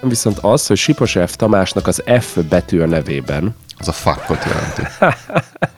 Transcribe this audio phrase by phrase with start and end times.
[0.00, 1.36] Viszont az, hogy Sipos F.
[1.36, 4.82] Tamásnak az F betű a nevében, Az a fuckot jelenti.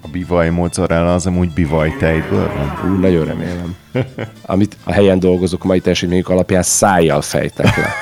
[0.00, 2.90] A bivaj mozzarella az amúgy bivaj tejből van.
[2.90, 3.76] ú, nagyon remélem,
[4.42, 7.92] amit a helyen dolgozók a mai teljesítményük alapján szájjal fejtek le.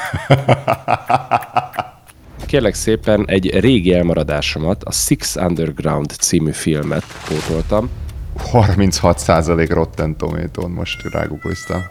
[2.47, 7.91] Kérlek szépen egy régi elmaradásomat, a Six Underground című filmet pótoltam.
[8.53, 11.83] 36% Rotten tomato most rágugliztam.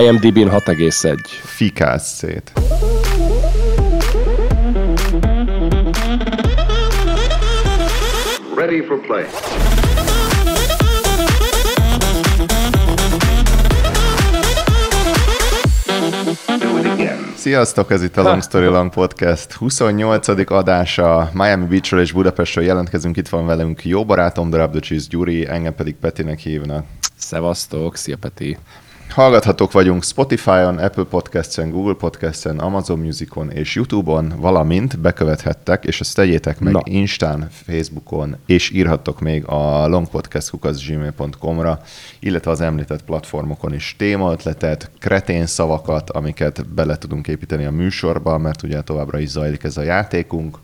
[0.00, 1.18] IMDb-n 6,1.
[1.44, 2.52] Fikálsz szét.
[8.68, 9.24] Ready for play.
[17.36, 20.50] Sziasztok, ez itt a Long Story Long Podcast 28.
[20.50, 21.30] adása.
[21.32, 23.16] Miami Beachről és Budapestről jelentkezünk.
[23.16, 26.86] Itt van velünk jó barátom, Cheese Gyuri, engem pedig Petinek hívnak.
[27.16, 28.58] Szevasztok, szia Peti.
[29.18, 36.14] Hallgathatók vagyunk Spotify-on, Apple Podcast-en, Google Podcast-en, Amazon Music-on és YouTube-on, valamint bekövethettek, és ezt
[36.14, 36.80] tegyétek meg Na.
[36.84, 41.80] Instán, Facebookon, és írhattok még a longpodcast.gmail.com-ra,
[42.18, 48.62] illetve az említett platformokon is témaötletet, kretén szavakat, amiket bele tudunk építeni a műsorba, mert
[48.62, 50.58] ugye továbbra is zajlik ez a játékunk,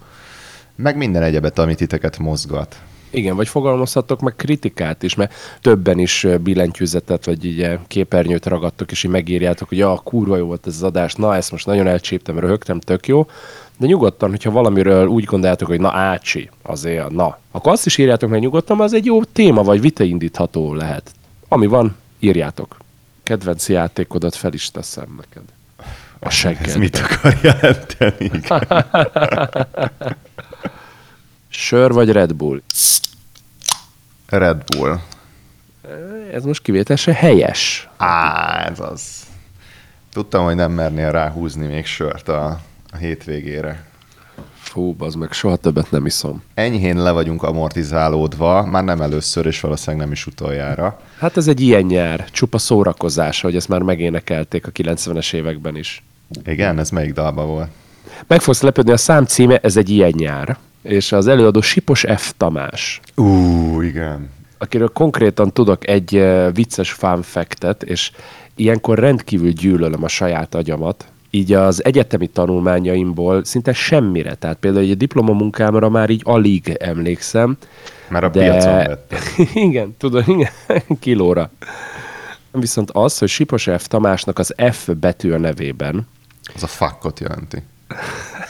[0.76, 2.82] meg minden egyebet, amit titeket mozgat.
[3.14, 9.02] Igen, vagy fogalmazhattok meg kritikát is, mert többen is billentyűzetet, vagy így képernyőt ragadtok, és
[9.04, 12.38] így megírjátok, hogy ja, kurva jó volt ez az adás, na ezt most nagyon elcsíptem,
[12.38, 13.26] röhögtem, tök jó.
[13.78, 18.30] De nyugodtan, hogyha valamiről úgy gondoljátok, hogy na ácsi, azért, na, akkor azt is írjátok
[18.30, 21.10] meg nyugodtan, mert az egy jó téma, vagy vitaindítható lehet.
[21.48, 22.76] Ami van, írjátok.
[23.22, 25.42] Kedvenc játékodat fel is teszem neked.
[26.18, 26.78] A Ez segged.
[26.78, 28.30] mit akar jelenteni?
[31.56, 32.60] Sör vagy Red Bull?
[34.26, 34.98] Red Bull.
[36.32, 37.88] Ez most kivételesen helyes.
[37.96, 39.02] Á, ez az.
[40.12, 42.60] Tudtam, hogy nem mernél ráhúzni még sört a,
[42.92, 43.84] a hétvégére.
[44.54, 46.42] Fú, az meg soha többet nem iszom.
[46.54, 51.00] Enyhén le vagyunk amortizálódva, már nem először, és valószínűleg nem is utoljára.
[51.18, 56.02] Hát ez egy ilyen nyár, csupa szórakozás, hogy ezt már megénekelték a 90-es években is.
[56.44, 57.70] Igen, ez melyik dalba volt?
[58.26, 60.58] Meg fogsz lepődni, a szám címe, ez egy ilyen nyár.
[60.84, 62.32] És az előadó Sipos F.
[62.36, 64.30] Tamás, Ú, igen.
[64.58, 68.10] akiről konkrétan tudok egy eh, vicces fun fact-et, és
[68.54, 74.34] ilyenkor rendkívül gyűlölöm a saját agyamat, így az egyetemi tanulmányaimból szinte semmire.
[74.34, 77.56] Tehát például egy diplomamunkámra már így alig emlékszem,
[78.08, 78.98] Mert a De- piacon
[79.68, 80.52] igen, tudod, igen,
[81.00, 81.50] kilóra.
[82.50, 83.86] Viszont az, hogy Sipos F.
[83.86, 86.06] Tamásnak az F betű a nevében,
[86.54, 87.62] Az a fuckot jelenti.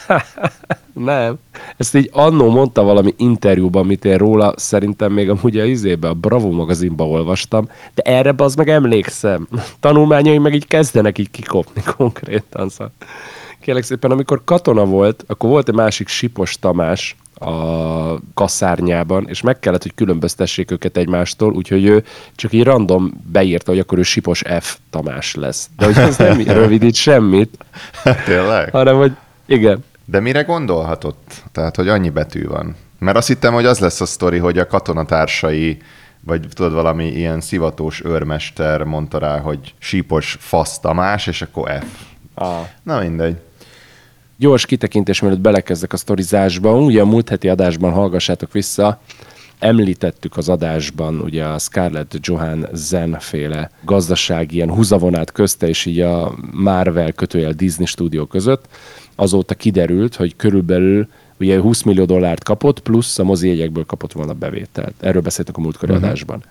[0.95, 1.35] nem,
[1.77, 6.13] ezt így annó mondta valami interjúban, amit én róla szerintem még amúgy a izébe, a
[6.13, 9.47] Bravo magazinban olvastam, de erre az meg emlékszem.
[9.79, 12.69] Tanulmányaim meg így kezdenek így kikopni konkrétan.
[12.69, 12.93] Szóval.
[13.61, 19.59] Kérlek szépen, amikor katona volt, akkor volt egy másik Sipos Tamás a kaszárnyában, és meg
[19.59, 22.03] kellett, hogy különböztessék őket egymástól, úgyhogy ő
[22.35, 25.69] csak így random beírta, hogy akkor ő Sipos F Tamás lesz.
[25.77, 27.57] De hogy ez nem rövidít semmit,
[28.25, 28.71] Tényleg?
[28.71, 29.11] hanem hogy
[29.45, 31.43] igen, De mire gondolhatott?
[31.51, 32.75] Tehát, hogy annyi betű van.
[32.99, 35.77] Mert azt hittem, hogy az lesz a sztori, hogy a katonatársai,
[36.21, 42.01] vagy tudod, valami ilyen szivatós őrmester mondta rá, hogy sípos fasz Tamás, és akkor F.
[42.33, 42.67] Ah.
[42.83, 43.35] Na mindegy.
[44.37, 46.77] Gyors kitekintés, mielőtt belekezdek a sztorizásba.
[46.77, 49.01] Ugye a múlt heti adásban hallgassátok vissza,
[49.59, 56.35] említettük az adásban ugye a Scarlett Johansson féle gazdasági ilyen húzavonát közte és így a
[56.51, 58.65] Marvel kötőjel Disney stúdió között.
[59.15, 61.07] Azóta kiderült, hogy körülbelül
[61.39, 64.93] ugye 20 millió dollárt kapott, plusz a mozi jegyekből kapott volna bevételt.
[64.99, 66.07] Erről beszéltünk a múltkori uh-huh.
[66.07, 66.43] adásban.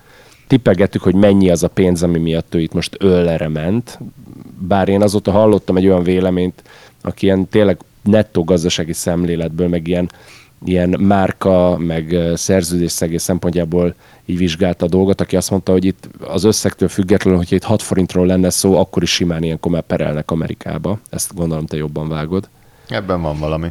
[0.46, 3.98] Tippelgettük, hogy mennyi az a pénz, ami miatt ő itt most öllere ment.
[4.58, 6.62] Bár én azóta hallottam egy olyan véleményt,
[7.00, 10.10] aki ilyen tényleg nettó gazdasági szemléletből, meg ilyen,
[10.64, 13.94] ilyen márka, meg szerződésszegés szempontjából
[14.26, 17.82] így vizsgálta a dolgot, aki azt mondta, hogy itt az összegtől függetlenül, hogyha itt 6
[17.82, 20.98] forintról lenne szó, akkor is simán ilyenkor már perelnek Amerikába.
[21.10, 22.48] Ezt gondolom te jobban vágod.
[22.88, 23.68] Ebben van valami.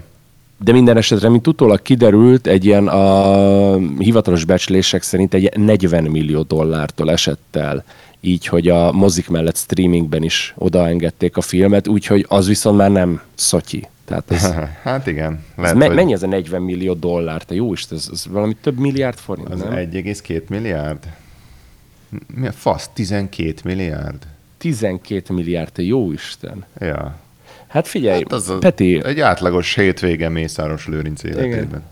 [0.64, 6.42] De minden esetre, mint utólag kiderült, egy ilyen a hivatalos becslések szerint egy 40 millió
[6.42, 7.84] dollártól esett el,
[8.22, 13.22] így, hogy a mozik mellett streamingben is odaengedték a filmet, úgyhogy az viszont már nem
[13.34, 13.88] szotyi.
[14.06, 14.54] Tehát ez,
[14.84, 15.34] Hát igen.
[15.34, 17.44] ez Lehet, me- hogy mennyi ez a 40 millió dollár?
[17.44, 19.72] Te jó is, ez, ez valami több milliárd forint, az nem?
[19.74, 21.04] 1,2 milliárd?
[22.36, 22.90] Mi a fasz?
[22.94, 24.28] 12 milliárd?
[24.58, 26.66] 12 milliárd, te jó Isten.
[26.80, 27.16] Ja.
[27.68, 31.84] Hát figyelj, Hát az a, Peti, Egy átlagos hétvége Mészáros Lőrinc életében.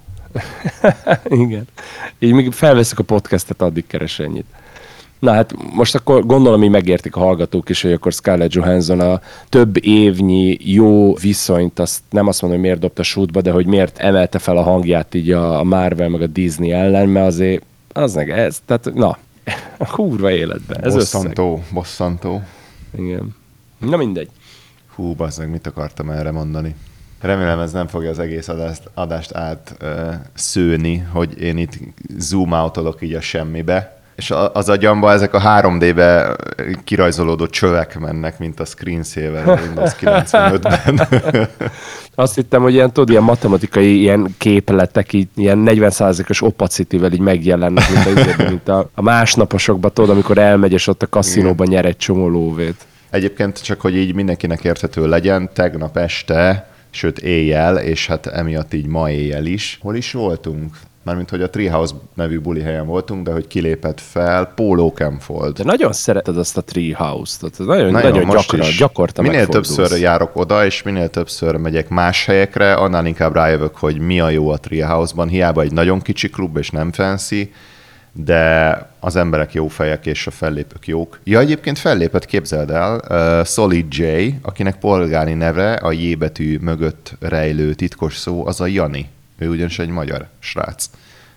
[1.30, 1.68] Igen.
[2.20, 4.46] Így még felveszek a podcastet, addig keres ennyit.
[5.22, 9.22] Na hát most akkor gondolom, hogy megértik a hallgatók is, hogy akkor Scarlett Johansson a
[9.50, 13.98] több évnyi jó viszonyt, azt nem azt mondom, hogy miért dobta sútba, de hogy miért
[13.98, 17.64] emelte fel a hangját így a Marvel meg a Disney ellen, mert azért
[17.94, 19.18] az meg ez, tehát na,
[19.78, 20.84] a kurva életben.
[20.84, 21.74] Ez bosszantó, összeg.
[21.74, 22.42] bosszantó.
[22.98, 23.36] Igen.
[23.78, 24.30] Na mindegy.
[24.96, 26.76] Hú, bazdmeg, mit akartam erre mondani?
[27.20, 31.80] Remélem ez nem fogja az egész adást, adást át uh, szőni, hogy én itt
[32.18, 34.01] zoom outolok így a semmibe.
[34.22, 36.36] És az agyamba ezek a 3D-be
[36.84, 41.48] kirajzolódó csövek mennek, mint a screensaver Windows 95-ben.
[42.16, 47.84] Azt hittem, hogy ilyen, tudod, ilyen matematikai ilyen képletek, így, ilyen 40%-os opacity-vel így megjelennek,
[47.90, 51.98] mint, a, mint a, a másnaposokban, tudod, amikor elmegy, és ott a kaszinóban nyer egy
[51.98, 52.86] csomó lóvét.
[53.10, 58.86] Egyébként csak, hogy így mindenkinek érthető legyen, tegnap este sőt éjjel, és hát emiatt így
[58.86, 59.78] ma éjjel is.
[59.82, 60.78] Hol is voltunk?
[61.04, 65.58] Mármint, hogy a Treehouse nevű buli helyen voltunk, de hogy kilépett fel Polo Camfold.
[65.58, 70.66] De nagyon szereted azt a Treehouse-t, nagyon, nagyon, nagyon gyakran, gyakorta Minél többször járok oda,
[70.66, 75.28] és minél többször megyek más helyekre, annál inkább rájövök, hogy mi a jó a Treehouse-ban.
[75.28, 77.52] Hiába egy nagyon kicsi klub, és nem fancy,
[78.12, 81.20] de az emberek jó fejek, és a fellépők jók.
[81.24, 84.04] Ja, egyébként fellépett, képzeld el, uh, Solid J,
[84.42, 89.10] akinek polgári neve a J betű mögött rejlő titkos szó, az a Jani.
[89.38, 90.90] Ő ugyanis egy magyar srác.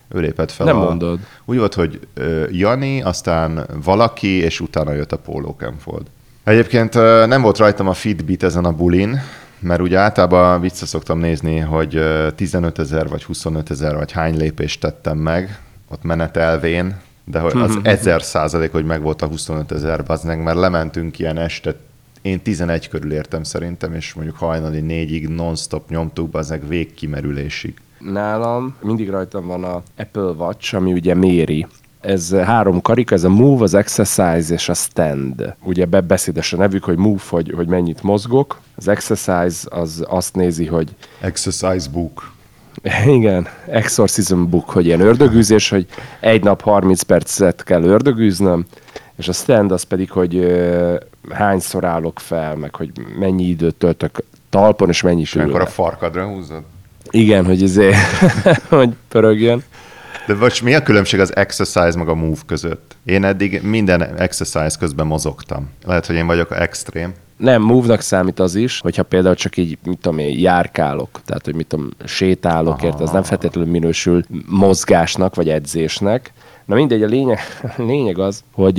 [0.09, 0.67] Ő lépett fel.
[0.67, 0.85] Nem a...
[0.85, 1.19] mondod.
[1.45, 6.07] Úgy volt, hogy uh, Jani, aztán valaki, és utána jött a Polo Camfold.
[6.45, 9.21] Egyébként uh, nem volt rajtam a Fitbit ezen a bulin,
[9.59, 12.01] mert ugye általában vissza szoktam nézni, hogy
[12.35, 15.59] 15 ezer, vagy 25 ezer, vagy hány lépést tettem meg,
[15.95, 17.87] ott menetelvén, de hogy az mhm.
[17.87, 21.75] ezer százalék, hogy meg volt a 25 ezer baznek, mert lementünk ilyen este,
[22.23, 27.75] én 11 körül értem szerintem, és mondjuk hajnali négyig non-stop nyomtuk baznek végkimerülésig.
[27.99, 31.67] Nálam mindig rajtam van a Apple Watch, ami ugye méri
[32.05, 35.55] ez három karika, ez a Move, az Exercise és a Stand.
[35.63, 38.61] Ugye beszédes a nevük, hogy Move, hogy, hogy mennyit mozgok.
[38.75, 40.95] Az Exercise az azt nézi, hogy...
[41.21, 42.33] Exercise book.
[43.07, 45.87] Igen, Exorcism book, hogy ilyen ördögűzés, hogy
[46.21, 48.65] egy nap 30 percet kell ördögűznöm,
[49.17, 50.95] és a stand az pedig, hogy uh,
[51.31, 54.19] hányszor állok fel, meg hogy mennyi időt töltök
[54.51, 56.63] talpon, és mennyi És akkor a farkadra húzod?
[57.11, 57.93] Igen, hogy izé,
[58.69, 59.65] hogy pörögjön.
[60.27, 62.97] De vagy mi a különbség az exercise meg a move között?
[63.05, 65.71] Én eddig minden exercise közben mozogtam.
[65.85, 67.15] Lehet, hogy én vagyok extrém.
[67.37, 71.55] Nem, move-nak számít az is, hogyha például csak így, mit tudom én, járkálok, tehát hogy
[71.55, 76.33] mit tudom, sétálok, ért, az nem feltétlenül minősül mozgásnak vagy edzésnek,
[76.65, 77.39] Na mindegy, a lényeg,
[77.79, 78.75] a lényeg az, hogy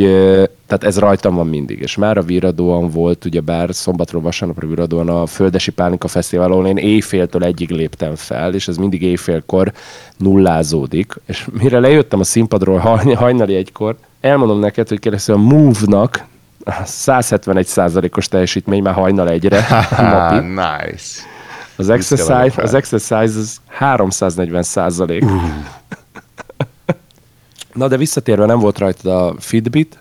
[0.68, 5.10] tehát ez rajtam van mindig, és már a viradóan volt, ugye bár szombatról vasárnapra viradóan
[5.10, 9.72] a Földesi Pálinka Fesztivál, ahol én éjféltől egyig léptem fel, és ez mindig éjfélkor
[10.18, 12.78] nullázódik, és mire lejöttem a színpadról
[13.16, 16.26] hajnali egykor, elmondom neked, hogy keresztül a Move-nak
[16.66, 19.66] 171% os teljesítmény már hajnal egyre
[19.98, 20.46] napi.
[20.46, 21.22] nice.
[21.76, 25.24] Az exercise, az exercise az 340 százalék.
[25.24, 25.32] Uh.
[27.74, 29.98] Na de visszatérve nem volt rajta a Fitbit.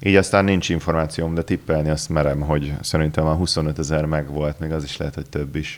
[0.00, 4.58] Így aztán nincs információm, de tippelni azt merem, hogy szerintem a 25 ezer meg volt,
[4.58, 5.76] még az is lehet, hogy több is.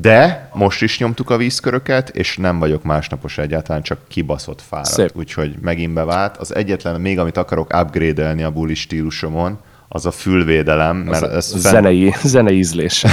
[0.00, 4.88] De most is nyomtuk a vízköröket, és nem vagyok másnapos egyáltalán, csak kibaszott fáradt.
[4.88, 5.10] Szép.
[5.14, 6.36] Úgyhogy megint bevált.
[6.36, 9.58] Az egyetlen, még amit akarok upgrade a buli stílusomon,
[9.88, 10.96] az a fülvédelem.
[10.96, 11.60] Mert az ez fenn...
[11.60, 13.04] zenei, zenei ízlés.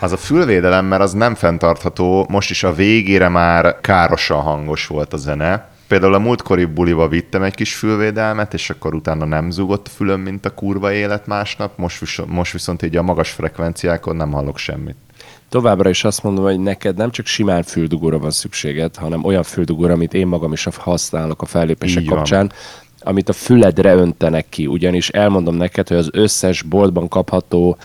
[0.00, 5.12] az a fülvédelem, mert az nem fenntartható, most is a végére már károsan hangos volt
[5.12, 5.68] a zene.
[5.90, 10.20] Például a múltkori buliba vittem egy kis fülvédelmet, és akkor utána nem zúgott a fülöm,
[10.20, 14.58] mint a kurva élet másnap, most, viszont, most viszont így a magas frekvenciákon nem hallok
[14.58, 14.96] semmit.
[15.48, 19.92] Továbbra is azt mondom, hogy neked nem csak simán füldugóra van szükséged, hanem olyan füldugóra,
[19.92, 22.52] amit én magam is használok a fellépések kapcsán,
[23.00, 24.66] amit a füledre öntenek ki.
[24.66, 27.76] Ugyanis elmondom neked, hogy az összes boltban kapható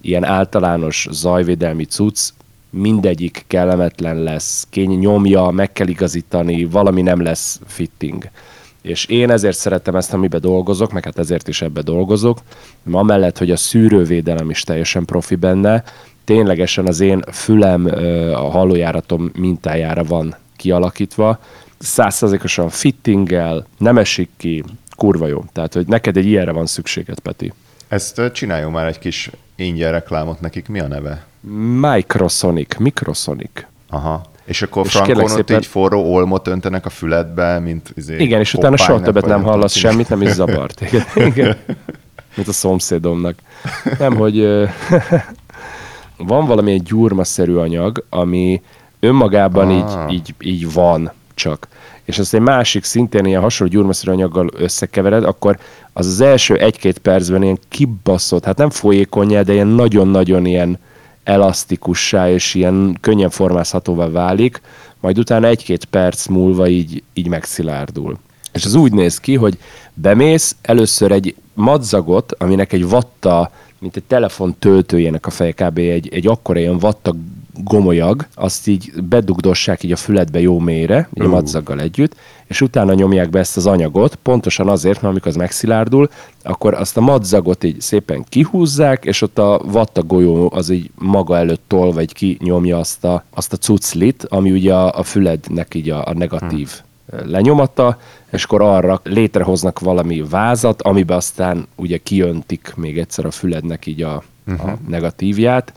[0.00, 2.28] ilyen általános zajvédelmi cucc
[2.72, 8.24] mindegyik kellemetlen lesz, kény nyomja, meg kell igazítani, valami nem lesz fitting.
[8.82, 12.38] És én ezért szeretem ezt, amiben dolgozok, meg hát ezért is ebbe dolgozok,
[12.90, 15.84] amellett, hogy a szűrővédelem is teljesen profi benne,
[16.24, 17.84] ténylegesen az én fülem
[18.34, 21.38] a hallójáratom mintájára van kialakítva,
[21.78, 24.64] százszerzékosan fittinggel, nem esik ki,
[24.96, 25.44] kurva jó.
[25.52, 27.52] Tehát, hogy neked egy ilyenre van szükséged, Peti.
[27.88, 30.68] Ezt csináljon már egy kis ingyen reklámot nekik.
[30.68, 31.24] Mi a neve?
[31.80, 32.78] Microsonic.
[32.78, 33.66] Microsonic.
[33.88, 34.22] Aha.
[34.44, 35.56] És akkor és frankon szépen...
[35.56, 39.74] így forró olmot öntenek a füledbe, mint izé, Igen, és utána soha többet nem hallasz
[39.74, 40.80] semmit, nem is zavart.
[40.90, 41.04] Igen.
[41.14, 41.56] Igen.
[42.34, 43.34] Mint a szomszédomnak.
[43.98, 44.38] Nem, hogy
[46.16, 48.62] van valami egy gyurmaszerű anyag, ami
[49.00, 50.12] önmagában ah.
[50.12, 51.68] így, így, így van, csak,
[52.04, 55.58] és azt egy másik szintén ilyen hasonló gyurmaszerű anyaggal összekevered, akkor
[55.92, 60.78] az az első egy-két percben ilyen kibaszott, hát nem folyékonyá, de ilyen nagyon-nagyon ilyen
[61.24, 64.60] elasztikussá és ilyen könnyen formázhatóvá válik,
[65.00, 68.18] majd utána egy-két perc múlva így, így megszilárdul.
[68.52, 69.58] És az úgy néz ki, hogy
[69.94, 75.78] bemész, először egy madzagot, aminek egy vatta, mint egy telefon töltőjének a feje, kb.
[75.78, 77.14] egy, egy akkora ilyen vatta
[77.54, 82.16] gomolyag, azt így bedugdossák így a füledbe jó mélyre, így a madzaggal együtt,
[82.46, 86.08] és utána nyomják be ezt az anyagot, pontosan azért, mert amikor az megszilárdul,
[86.42, 91.36] akkor azt a madzagot így szépen kihúzzák, és ott a vatta golyó az így maga
[91.36, 95.90] előtt tol, vagy kinyomja azt a, azt a cuclit, ami ugye a, a fülednek így
[95.90, 96.70] a, a negatív
[97.10, 97.30] hmm.
[97.30, 97.98] lenyomata,
[98.30, 104.02] és akkor arra létrehoznak valami vázat, amiben aztán ugye kiöntik még egyszer a fülednek így
[104.02, 104.68] a, uh-huh.
[104.68, 105.72] a negatívját,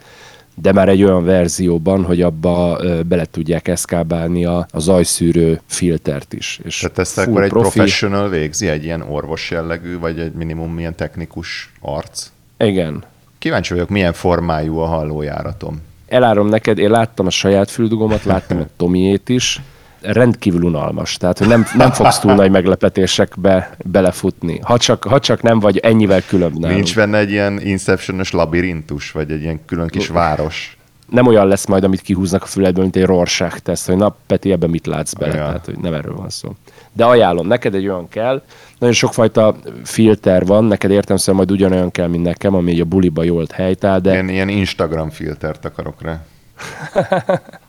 [0.62, 6.60] de már egy olyan verzióban, hogy abba bele tudják eszkábálni a, a zajszűrő filtert is.
[6.64, 7.70] És Tehát ezt akkor egy profi...
[7.70, 12.30] professional végzi, egy ilyen orvos jellegű, vagy egy minimum milyen technikus arc?
[12.58, 13.04] Igen.
[13.38, 15.82] Kíváncsi vagyok, milyen formájú a hallójáratom.
[16.08, 19.62] Elárom neked, én láttam a saját füldugomat, láttam a Tomiét is,
[20.08, 21.18] rendkívül unalmas.
[21.18, 24.60] Tehát, hogy nem, nem fogsz túl nagy meglepetésekbe belefutni.
[24.64, 26.76] Ha csak, ha csak nem vagy ennyivel különb nálunk.
[26.76, 30.78] Nincs benne egy ilyen inception labirintus, vagy egy ilyen külön kis város?
[31.10, 34.52] Nem olyan lesz majd, amit kihúznak a füledből, mint egy Rorschach teszt, hogy na, Peti,
[34.52, 35.36] ebben mit látsz bele.
[35.36, 35.46] Ja.
[35.46, 36.56] Tehát, hogy nem erről van szó.
[36.94, 38.42] De ajánlom, neked egy olyan kell,
[38.80, 43.24] nagyon sokfajta filter van, neked értem szóval majd ugyanolyan kell, mint nekem, ami a buliba
[43.24, 44.12] jól helytáll, de...
[44.12, 46.26] Ilyen, ilyen Instagram filtert akarok rá.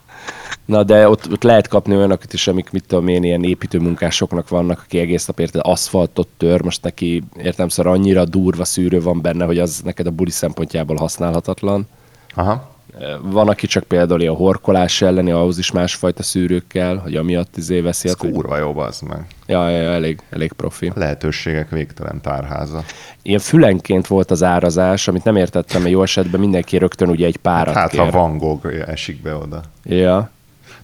[0.67, 4.81] Na de ott, ott lehet kapni olyanokat is, amik mit tudom én, ilyen építőmunkásoknak vannak,
[4.83, 9.45] aki egész nap érted aszfaltot tör, most neki értem szóval annyira durva szűrő van benne,
[9.45, 11.87] hogy az neked a buli szempontjából használhatatlan.
[12.35, 12.75] Aha.
[13.21, 18.07] Van, aki csak például a horkolás elleni, ahhoz is másfajta szűrőkkel, hogy amiatt izé veszi.
[18.07, 19.25] Ez kurva jó, az meg.
[19.45, 20.91] Ja, ja, ja, elég, elég profi.
[20.95, 22.83] Lehetőségek végtelen tárháza.
[23.21, 27.37] Ilyen fülenként volt az árazás, amit nem értettem, mert jó esetben mindenki rögtön ugye egy
[27.37, 27.99] párat Hát, kér.
[27.99, 29.61] ha Van Gogh esik be oda.
[29.83, 30.29] Ja,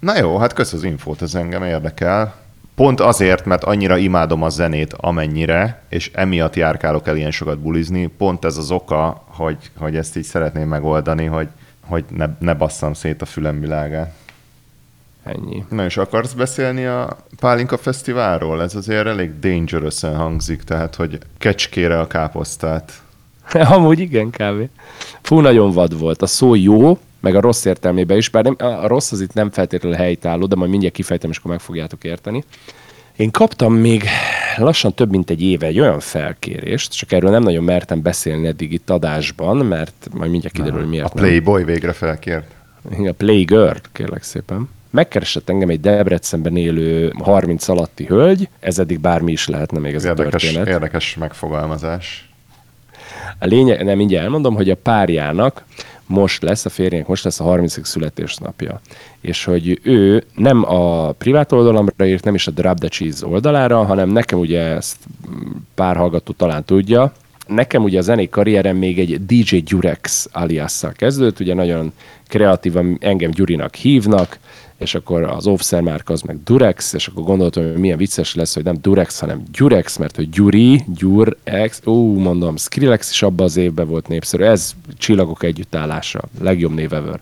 [0.03, 2.35] Na jó, hát kösz az infót, ez engem érdekel.
[2.75, 8.07] Pont azért, mert annyira imádom a zenét, amennyire, és emiatt járkálok el ilyen sokat bulizni,
[8.07, 11.47] pont ez az oka, hogy, hogy ezt így szeretném megoldani, hogy,
[11.85, 14.13] hogy ne, ne basszam szét a fülem világát.
[15.23, 15.65] ennyi.
[15.69, 18.61] Na és akarsz beszélni a Pálinka Fesztiválról?
[18.61, 23.01] Ez azért elég dangerous hangzik, tehát hogy kecskére a káposztát.
[23.75, 24.69] Amúgy igen, kb.
[25.21, 26.21] Fú, nagyon vad volt.
[26.21, 29.51] A szó jó, meg a rossz értelmében is, bár nem, a rossz az itt nem
[29.51, 32.43] feltétlenül helytálló, de majd mindjárt kifejtem, és akkor meg fogjátok érteni.
[33.15, 34.03] Én kaptam még
[34.57, 38.73] lassan több mint egy éve egy olyan felkérést, csak erről nem nagyon mertem beszélni eddig
[38.73, 42.51] itt adásban, mert majd mindjárt kiderül, hogy miért A Playboy végre felkért.
[42.89, 43.05] nem.
[43.07, 44.69] A Playgirl, kérlek szépen.
[44.89, 50.03] Megkeresett engem egy Debrecenben élő 30 alatti hölgy, ez eddig bármi is lehetne még ez
[50.03, 50.67] Érdekes, a történet.
[50.67, 52.29] érdekes megfogalmazás.
[53.39, 55.63] A lényeg, nem mindjárt elmondom, hogy a párjának
[56.07, 57.87] most lesz, a férjének most lesz a 30.
[57.87, 58.81] születésnapja.
[59.21, 63.83] És hogy ő nem a privát oldalamra írt, nem is a Drop the Cheese oldalára,
[63.83, 64.97] hanem nekem ugye ezt
[65.75, 67.11] pár hallgató talán tudja,
[67.47, 71.93] Nekem ugye a zenei karrierem még egy DJ Durex aliasszal kezdődött, ugye nagyon
[72.27, 74.39] kreatívan engem Gyurinak hívnak,
[74.83, 78.53] és akkor az offszer márka az meg Durex, és akkor gondoltam, hogy milyen vicces lesz,
[78.53, 83.57] hogy nem Durex, hanem Durex, mert hogy Gyuri, Gyurex, ó, mondom, Skrillex is abban az
[83.57, 87.19] évben volt népszerű, ez csillagok együttállása, legjobb név ever.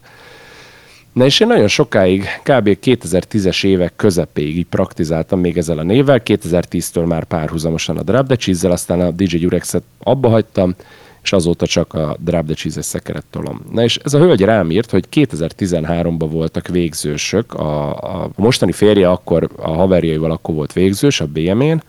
[1.13, 2.77] Na és én nagyon sokáig, kb.
[2.83, 8.35] 2010-es évek közepéig így praktizáltam még ezzel a névvel, 2010-től már párhuzamosan a Drop the
[8.35, 10.75] Cheese-zel, aztán a DJ Durex-et abba hagytam,
[11.23, 13.61] és azóta csak a Drop the Cheese-es szekeret tolom.
[13.71, 17.89] Na és ez a hölgy rám írt, hogy 2013-ban voltak végzősök, a,
[18.23, 21.81] a mostani férje akkor, a haverjaival akkor volt végzős a BM-én,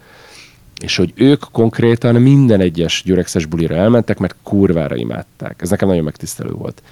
[0.83, 5.63] és hogy ők konkrétan minden egyes gyürexes bulira elmentek, mert kurvára imádták.
[5.63, 6.83] Ez nekem nagyon megtisztelő volt.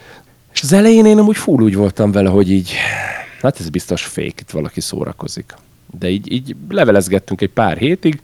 [0.53, 2.73] És az elején én amúgy full úgy voltam vele, hogy így,
[3.43, 5.55] hát ez biztos fake, itt valaki szórakozik.
[5.99, 8.21] De így, így levelezgettünk egy pár hétig,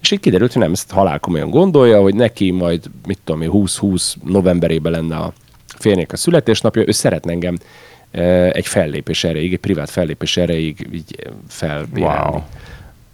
[0.00, 4.14] és így kiderült, hogy nem ezt halálkomolyan gondolja, hogy neki majd, mit tudom én, 20-20
[4.24, 5.32] novemberében lenne a
[5.78, 7.58] férjének a születésnapja, ő szeretne engem
[8.10, 12.30] e, egy fellépés erejéig, egy privát fellépés erejéig így felbírálni.
[12.30, 12.42] Wow.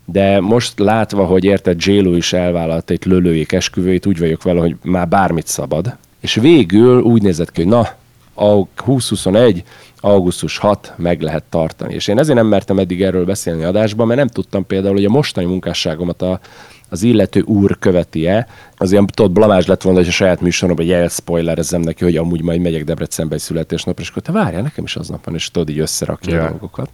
[0.04, 4.76] De most látva, hogy érted, j is elvállalta egy lölőjék esküvőjét, úgy vagyok vele, hogy
[4.82, 5.96] már bármit szabad.
[6.20, 7.88] És végül úgy nézett ki, hogy na,
[8.34, 9.64] a 2021,
[10.00, 11.94] augusztus 6 meg lehet tartani.
[11.94, 15.10] És én ezért nem mertem eddig erről beszélni adásban, mert nem tudtam például, hogy a
[15.10, 16.40] mostani munkásságomat a,
[16.88, 18.46] az illető úr követi-e.
[18.76, 22.60] Az ilyen, tudod, blamás lett volna, hogy a saját műsoromban elspoilerezzem neki, hogy amúgy majd
[22.60, 25.78] megyek Debrecenbe egy születésnapra, és akkor te várjál, nekem is aznap van, és tudod, így
[25.78, 26.44] összerakja Ja.
[26.44, 26.90] a dolgokat.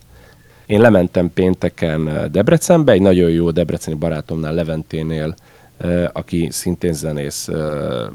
[0.67, 5.35] Én lementem pénteken Debrecenbe, egy nagyon jó debreceni barátomnál, Leventénél,
[5.79, 7.61] eh, aki szintén zenész, eh,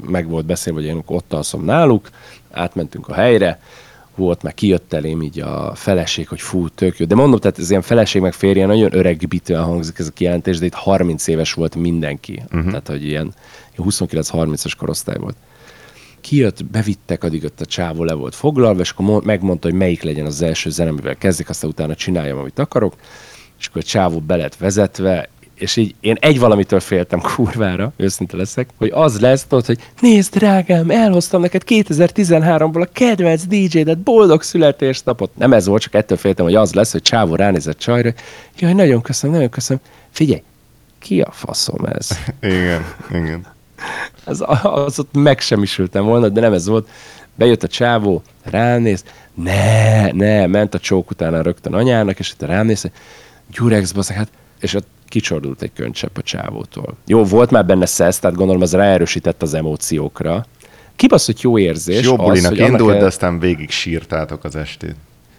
[0.06, 2.08] meg volt beszélve, hogy én ott alszom náluk,
[2.50, 3.60] átmentünk a helyre,
[4.18, 7.06] volt, meg kijött elém így a feleség, hogy fú, tök jó.
[7.06, 10.66] De mondom, tehát ez ilyen feleség meg férje nagyon öregbítően hangzik ez a kijelentés, de
[10.66, 12.42] itt 30 éves volt mindenki.
[12.44, 12.68] Uh-huh.
[12.68, 13.34] Tehát, hogy ilyen
[13.76, 15.36] 29-30-as korosztály volt.
[16.20, 20.02] Kijött, bevittek, addig ott a csávó le volt foglalva, és akkor mo- megmondta, hogy melyik
[20.02, 22.94] legyen az első zene, amivel kezdik, aztán utána csináljam, amit akarok.
[23.58, 28.36] És akkor a csávó be lett vezetve, és így én egy valamitől féltem kurvára, őszinte
[28.36, 34.42] leszek, hogy az lesz, tudod, hogy nézd drágám, elhoztam neked 2013-ból a kedvenc DJ-det, boldog
[34.42, 35.30] születésnapot.
[35.36, 38.12] Nem ez volt, csak ettől féltem, hogy az lesz, hogy csávó ránézett csajra,
[38.58, 39.82] jaj, nagyon köszönöm, nagyon köszönöm.
[40.10, 40.42] Figyelj,
[40.98, 42.08] ki a faszom ez?
[42.40, 43.46] Igen, igen.
[44.24, 46.88] Az, az ott megsemmisültem volna, de nem ez volt.
[47.34, 52.90] Bejött a csávó, ránéz, ne, ne, ment a csók utána rögtön anyának, és itt ránéz,
[53.52, 54.28] Gyurex, bazdmeg, hát,
[54.60, 56.96] és ott kicsordult egy könycsepp a csávótól.
[57.06, 60.44] Jó, volt már benne szesz, tehát gondolom az ráerősített az emóciókra.
[60.96, 61.98] Kibaszott jó érzés.
[61.98, 64.94] És jó az, bulinak annak indult, el- de aztán végig sírtátok az estét.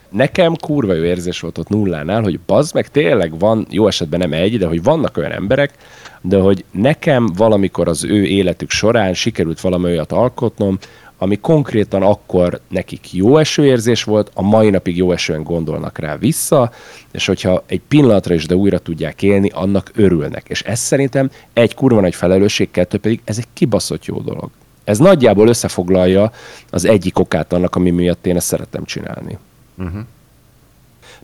[0.09, 4.33] nekem kurva jó érzés volt ott nullánál, hogy bazd meg tényleg van, jó esetben nem
[4.33, 5.73] egy, de hogy vannak olyan emberek,
[6.21, 10.77] de hogy nekem valamikor az ő életük során sikerült valami olyat alkotnom,
[11.21, 16.71] ami konkrétan akkor nekik jó esőérzés volt, a mai napig jó esően gondolnak rá vissza,
[17.11, 20.45] és hogyha egy pillanatra is, de újra tudják élni, annak örülnek.
[20.47, 24.49] És ez szerintem egy kurva nagy felelősség, kettő pedig ez egy kibaszott jó dolog.
[24.83, 26.31] Ez nagyjából összefoglalja
[26.69, 29.38] az egyik okát annak, ami miatt én ezt szeretem csinálni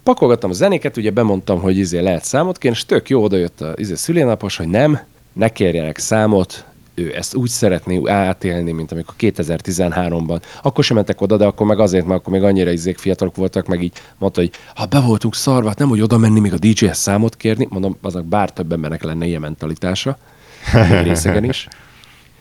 [0.06, 3.74] pakolgattam a zenéket, ugye bemondtam, hogy izé lehet számot kérni, és tök jó odajött a
[3.76, 5.00] izé szülénapos, hogy nem,
[5.34, 10.42] ne kérjenek számot, ő ezt úgy szeretné átélni, mint amikor 2013-ban.
[10.62, 13.68] Akkor sem mentek oda, de akkor meg azért, mert akkor még annyira izék fiatalok voltak,
[13.68, 16.58] meg így mondta, hogy ha be voltunk szarva, hát nem, hogy oda menni még a
[16.58, 20.18] DJ-hez számot kérni, mondom, aznak bár több embernek lenne ilyen mentalitása,
[21.04, 21.68] részegen is.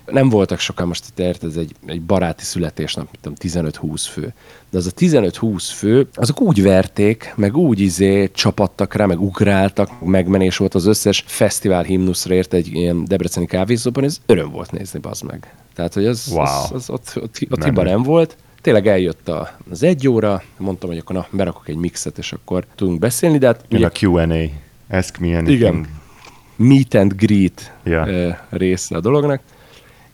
[0.06, 4.32] Nem voltak sokan, most itt érted, ez egy, egy baráti születésnap, mit tudom, 15-20 fő.
[4.70, 10.00] De az a 15-20 fő, azok úgy verték, meg úgy izé csapattak rá, meg ugráltak,
[10.04, 14.98] megmenés volt az összes fesztivál himnuszra ért egy ilyen debreceni kávézóban, ez öröm volt nézni,
[14.98, 15.54] bazd meg.
[15.74, 16.42] Tehát, hogy az, Wow.
[16.42, 17.64] az, az ott, ott, ott Menő.
[17.64, 18.36] hiba nem volt.
[18.60, 22.66] Tényleg eljött a, az egy óra, mondtam, hogy akkor na, berakok egy mixet, és akkor
[22.74, 24.50] tudunk beszélni, de hát ugye a Q&A.
[24.96, 25.48] Ask me anything.
[25.48, 25.86] igen.
[26.56, 28.36] meet and greet yeah.
[28.50, 29.40] része a dolognak.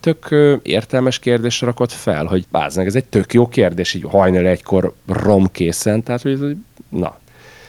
[0.01, 4.93] Tök értelmes kérdésre rakott fel, hogy báznak, ez egy tök jó kérdés, így hajnal egykor
[5.07, 6.55] romkészen, tehát hogy
[6.89, 7.17] na.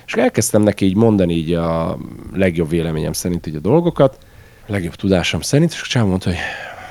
[0.07, 1.99] És elkezdtem neki így mondani így a
[2.35, 4.18] legjobb véleményem szerint így a dolgokat,
[4.66, 6.38] a legjobb tudásom szerint, és a csávó mondta, hogy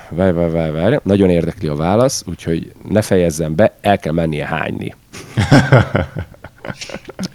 [0.09, 4.45] várj, várj, várj, várj, nagyon érdekli a válasz, úgyhogy ne fejezzem be, el kell mennie
[4.45, 4.95] hányni.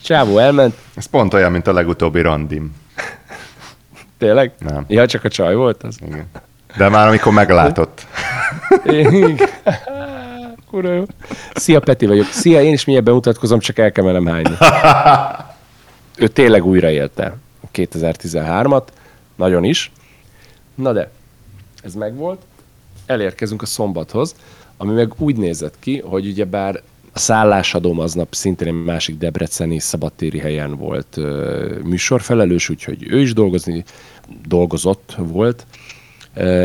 [0.02, 2.74] Csávó elment, Ez pont olyan, mint a legutóbbi randim.
[4.18, 4.52] tényleg?
[4.58, 4.84] Nem.
[4.88, 5.98] Ja, csak a csaj volt az?
[6.06, 6.26] Igen.
[6.76, 8.06] De már amikor meglátott.
[8.84, 9.38] Igen.
[10.70, 11.04] Kurva jó.
[11.54, 12.26] Szia, Peti vagyok.
[12.26, 14.56] Szia, én is mindjárt bemutatkozom, csak el kell mennem hányni.
[16.16, 18.82] Ő tényleg újraélte a 2013-at,
[19.36, 19.90] nagyon is.
[20.74, 21.10] Na de,
[21.82, 22.40] ez megvolt.
[23.06, 24.34] Elérkezünk a szombathoz,
[24.76, 30.38] ami meg úgy nézett ki, hogy ugyebár a szállásadóm aznap szintén egy másik debreceni szabadtéri
[30.38, 31.18] helyen volt
[31.84, 33.84] műsorfelelős, úgyhogy ő is dolgozni,
[34.46, 35.66] dolgozott volt.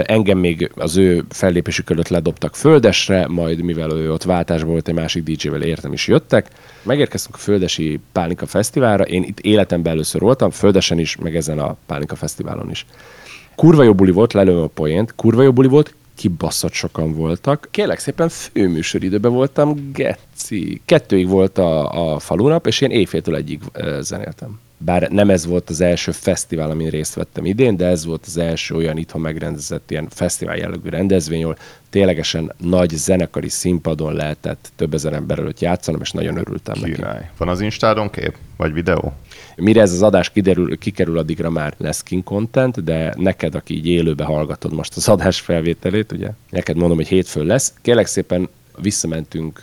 [0.03, 4.93] Engem még az ő fellépésük előtt ledobtak földesre, majd mivel ő ott váltásban volt egy
[4.93, 6.47] másik DJ-vel értem is jöttek.
[6.83, 11.75] Megérkeztünk a Földesi Pálinka Fesztiválra, én itt életemben először voltam, Földesen is, meg ezen a
[11.85, 12.85] Pálinka Fesztiválon is.
[13.55, 17.67] Kurva jó buli volt, lelőm a poént, kurva jó buli volt, kibaszott sokan voltak.
[17.71, 20.81] Kérlek szépen főműsoridőben voltam, geci.
[20.85, 23.59] Kettőig volt a, a falunap, és én éjféltől egyig
[23.99, 24.59] zenéltem.
[24.85, 28.37] Bár nem ez volt az első fesztivál, amin részt vettem idén, de ez volt az
[28.37, 31.57] első olyan itthon megrendezett ilyen fesztivál jellegű rendezvény, ahol
[31.89, 36.93] ténylegesen nagy zenekari színpadon lehetett több ezer ember előtt játszanom, és nagyon örültem neki.
[36.93, 37.29] Király.
[37.37, 38.35] Van az Instádon kép?
[38.57, 39.13] Vagy videó?
[39.55, 43.87] Mire ez az adás kiderül, kikerül, addigra már lesz king content, de neked, aki így
[43.87, 47.73] élőbe hallgatod most az adás felvételét, ugye, neked mondom, hogy hétfőn lesz.
[47.81, 48.49] Kérlek szépen
[48.81, 49.59] visszamentünk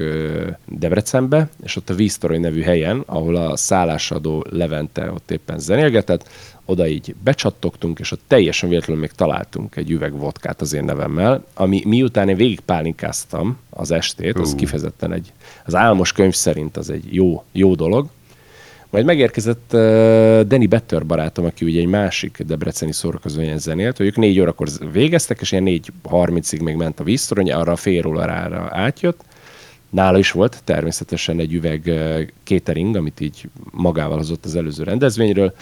[0.66, 6.29] Debrecenbe, és ott a Víztorony nevű helyen, ahol a szállásadó Levente ott éppen zenélgetett,
[6.64, 11.44] oda így becsattogtunk, és ott teljesen véletlenül még találtunk egy üveg vodkát az én nevemmel,
[11.55, 14.57] ami miután én végig pálinkáztam az estét, az Hú.
[14.57, 15.33] kifejezetten egy,
[15.64, 18.09] az álmos könyv szerint az egy jó, jó dolog,
[18.90, 19.81] majd megérkezett uh,
[20.40, 25.53] Danny Better barátom, aki ugye egy másik debreceni szórakozóhelyen zenélt, ők négy órakor végeztek, és
[25.53, 29.20] ilyen 4.30-ig még ment a víztorony, arra a fél órára átjött,
[29.90, 35.55] Nála is volt természetesen egy üveg ö, catering, amit így magával hozott az előző rendezvényről.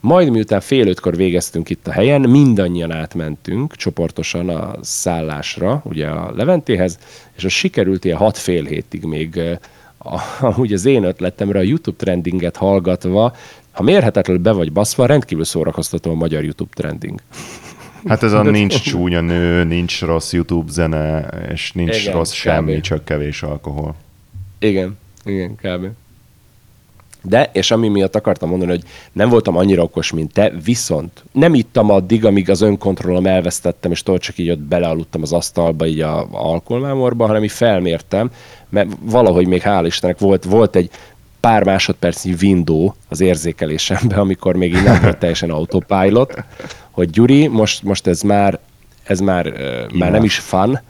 [0.00, 6.32] Majd miután fél ötkor végeztünk itt a helyen, mindannyian átmentünk csoportosan a szállásra, ugye a
[6.36, 6.98] Leventéhez,
[7.36, 9.52] és az sikerült ilyen hat fél hétig még ö,
[9.98, 13.36] a, amúgy az én ötletemre a YouTube trendinget hallgatva,
[13.70, 17.20] ha mérhetetlenül be vagy baszva, rendkívül szórakoztató a magyar YouTube trending.
[18.06, 21.18] Hát ez a nincs csúnya nő, nincs rossz YouTube zene,
[21.52, 22.36] és nincs Igen, rossz kb.
[22.36, 23.94] semmi, csak kevés alkohol.
[24.58, 25.86] Igen, igen, kb.
[27.22, 31.54] De, és ami miatt akartam mondani, hogy nem voltam annyira okos, mint te, viszont nem
[31.54, 36.00] ittam addig, amíg az önkontrollom elvesztettem, és tudod, csak így ott belealudtam az asztalba, így
[36.00, 38.30] a, a alkoholmámorba, hanem így felmértem,
[38.68, 40.90] mert valahogy még hál' Istennek volt, volt egy
[41.40, 46.44] pár másodpercnyi window az érzékelésemben, amikor még így nem volt teljesen autopilot,
[46.90, 48.58] hogy Gyuri, most, most ez már,
[49.04, 50.80] ez már, uh, már nem is fun,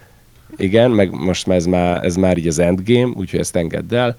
[0.57, 4.17] igen, meg most már ez már, ez már így az endgame, úgyhogy ezt engedd el.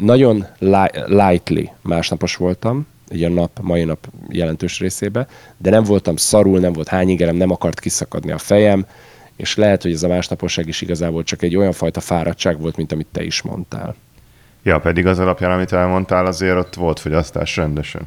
[0.00, 6.16] Nagyon li- lightly másnapos voltam, így a nap, mai nap jelentős részébe, de nem voltam
[6.16, 8.86] szarul, nem volt hányingerem, nem akart kiszakadni a fejem,
[9.36, 12.92] és lehet, hogy ez a másnaposság is igazából csak egy olyan fajta fáradtság volt, mint
[12.92, 13.94] amit te is mondtál.
[14.62, 18.02] Ja, pedig az alapján, amit elmondtál, azért ott volt fogyasztás rendesen.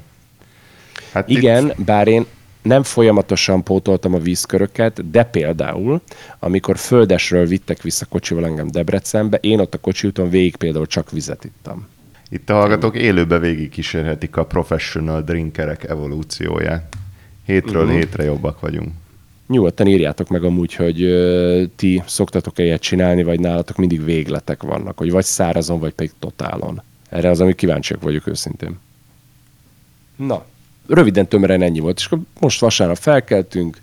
[1.14, 2.26] Hát Igen, Itt, bár én
[2.62, 6.02] nem folyamatosan pótoltam a vízköröket, de például,
[6.40, 11.12] amikor földesről vittek vissza kocsival engem Debrecenbe, én ott a kocsi úton végig például csak
[11.12, 11.88] vizet ittam.
[12.30, 16.96] itt a hallgatók élőbe végig kísérhetik a professional drinkerek evolúcióját.
[17.46, 17.98] Hétről uh-huh.
[17.98, 18.92] hétre jobbak vagyunk.
[19.48, 24.98] Nyugodtan írjátok meg amúgy, hogy ö, ti szoktatok-e ilyet csinálni, vagy nálatok mindig végletek vannak,
[24.98, 26.82] hogy vagy szárazon, vagy pedig totálon.
[27.10, 28.80] Erre az, ami kíváncsiak vagyok őszintén.
[30.16, 30.46] Na,
[30.94, 33.78] röviden tömören ennyi volt, és akkor most vasárnap felkeltünk,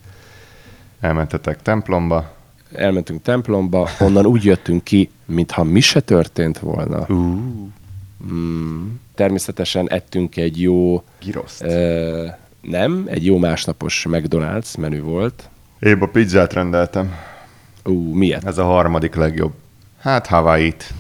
[1.00, 2.34] Elmentetek templomba.
[2.72, 7.04] elmentünk templomba, onnan úgy jöttünk ki, mintha mi se történt volna.
[7.08, 7.38] Uh.
[8.32, 11.62] Mm, természetesen ettünk egy jó, Giroszt.
[11.62, 12.26] ö,
[12.60, 15.48] nem, egy jó másnapos McDonald's menü volt.
[15.80, 17.14] Épp a pizzát rendeltem.
[17.84, 18.44] Ú, miért?
[18.46, 19.52] Ez a harmadik legjobb.
[19.98, 20.94] Hát Hawaii-t.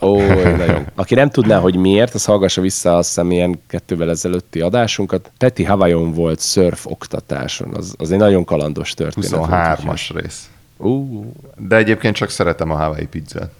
[0.00, 0.20] Ó,
[0.56, 0.86] nagyon.
[0.94, 5.30] Aki nem tudná, hogy miért, az hallgassa vissza azt hiszem ilyen kettővel ezelőtti adásunkat.
[5.38, 9.30] Peti Havajon volt surf oktatáson, az, az egy nagyon kalandos történet.
[9.30, 10.50] volt, 23-as rész.
[10.76, 13.50] úgyhogy- Ú, De egyébként csak szeretem a Hawaii pizzát.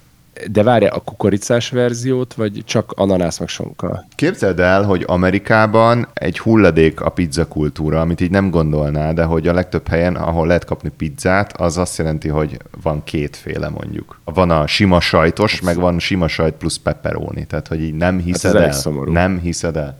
[0.51, 4.05] De várja, a kukoricás verziót, vagy csak ananász meg sonka?
[4.15, 9.49] Képzeld el, hogy Amerikában egy hulladék a pizza kultúra, amit így nem gondolná, de hogy
[9.49, 14.21] a legtöbb helyen, ahol lehet kapni pizzát, az azt jelenti, hogy van kétféle mondjuk.
[14.25, 18.55] Van a sima sajtos, meg van sima sajt plusz pepperoni, tehát hogy így nem hiszed
[18.55, 18.93] elég el.
[19.05, 19.99] Nem hiszed el.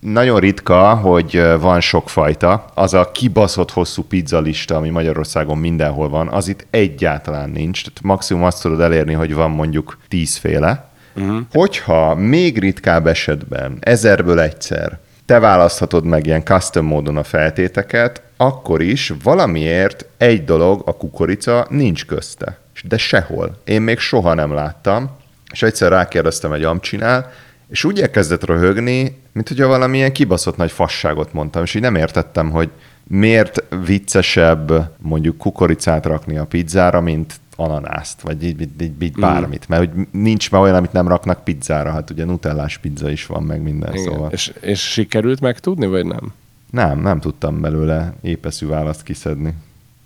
[0.00, 2.64] Nagyon ritka, hogy van sok fajta.
[2.74, 7.84] Az a kibaszott hosszú pizzalista, ami Magyarországon mindenhol van, az itt egyáltalán nincs.
[7.84, 10.88] Tehát maximum azt tudod elérni, hogy van mondjuk tízféle.
[11.16, 11.38] Uh-huh.
[11.52, 18.82] Hogyha még ritkább esetben, ezerből egyszer, te választhatod meg ilyen custom módon a feltéteket, akkor
[18.82, 22.58] is valamiért egy dolog, a kukorica nincs közte.
[22.84, 23.56] De sehol.
[23.64, 25.10] Én még soha nem láttam,
[25.52, 27.32] és egyszer rákérdeztem egy amcsinál,
[27.70, 32.50] és úgy elkezdett röhögni, mint hogyha valamilyen kibaszott nagy fasságot mondtam, és így nem értettem,
[32.50, 32.70] hogy
[33.04, 39.68] miért viccesebb mondjuk kukoricát rakni a pizzára, mint ananászt, vagy így, így, így, így bármit.
[39.68, 43.42] Mert hogy nincs már olyan, amit nem raknak pizzára, hát ugye nutellás pizza is van,
[43.42, 44.04] meg minden, Igen.
[44.04, 44.30] szóval.
[44.30, 46.32] És, és sikerült megtudni, vagy nem?
[46.70, 49.54] Nem, nem tudtam belőle épeszű választ kiszedni.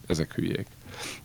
[0.06, 0.66] Ezek hülyék.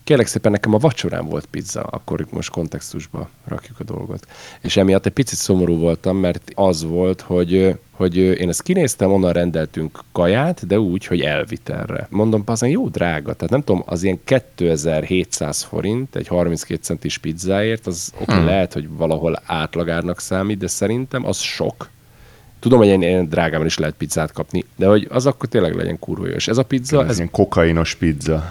[0.04, 4.26] Kérlek szépen, nekem a vacsorám volt pizza, akkor most kontextusba rakjuk a dolgot.
[4.60, 9.32] És emiatt egy picit szomorú voltam, mert az volt, hogy, hogy én ezt kinéztem, onnan
[9.32, 12.06] rendeltünk kaját, de úgy, hogy elvitelre.
[12.10, 17.86] Mondom, az jó drága, tehát nem tudom, az ilyen 2700 forint egy 32 centis pizzáért,
[17.86, 21.88] az oké, okay, lehet, hogy valahol átlagárnak számít, de szerintem az sok.
[22.60, 25.98] Tudom, hogy ilyen, ilyen drágában is lehet pizzát kapni, de hogy az akkor tényleg legyen
[25.98, 26.34] kurva jó.
[26.34, 28.44] És ez a pizza, Ez ez ilyen kokainos pizza.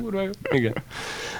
[0.00, 0.30] Kurva jó.
[0.50, 0.74] Igen.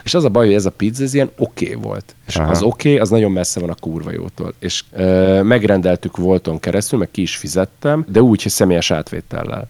[0.04, 2.14] És az a baj, hogy ez a pizza, ez ilyen oké okay volt.
[2.26, 2.50] És Aha.
[2.50, 4.54] Az oké, okay, az nagyon messze van a kurva jótól.
[4.58, 9.68] És ö, megrendeltük Volton keresztül, meg ki is fizettem, de úgy, hogy személyes átvétellel.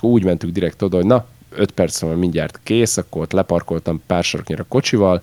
[0.00, 4.24] Úgy mentünk direkt oda, hogy na, 5 perc múlva mindjárt kész, akkor ott leparkoltam pár
[4.24, 5.22] saroknyira kocsival,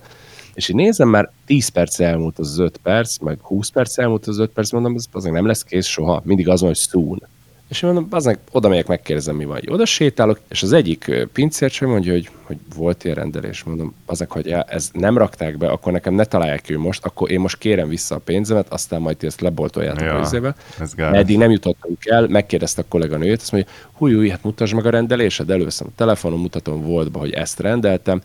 [0.54, 4.38] és így nézem, már 10 perc elmúlt az 5 perc, meg 20 perc elmúlt az
[4.38, 6.22] 5 perc, mondom, ez azért nem lesz kész soha.
[6.24, 7.22] Mindig az van, hogy soon.
[7.68, 9.60] És én mondom, aznak oda megyek, megkérdezem, mi van.
[9.66, 13.62] Oda sétálok, és az egyik pincér mondja, hogy, hogy volt ilyen rendelés.
[13.62, 17.30] Mondom, aznak, hogy ja, ez nem rakták be, akkor nekem ne találják ki most, akkor
[17.30, 20.54] én most kérem vissza a pénzemet, aztán majd ti ezt leboltoljátok Ja, a izébe.
[20.96, 24.90] Eddig nem jutottunk el, megkérdezte a kolléganőjét, azt mondja, húj, húj, hát mutasd meg a
[24.90, 28.22] rendelésed, először a telefonon mutatom voltba, hogy ezt rendeltem.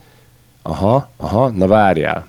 [0.62, 2.28] Aha, aha, na várjál.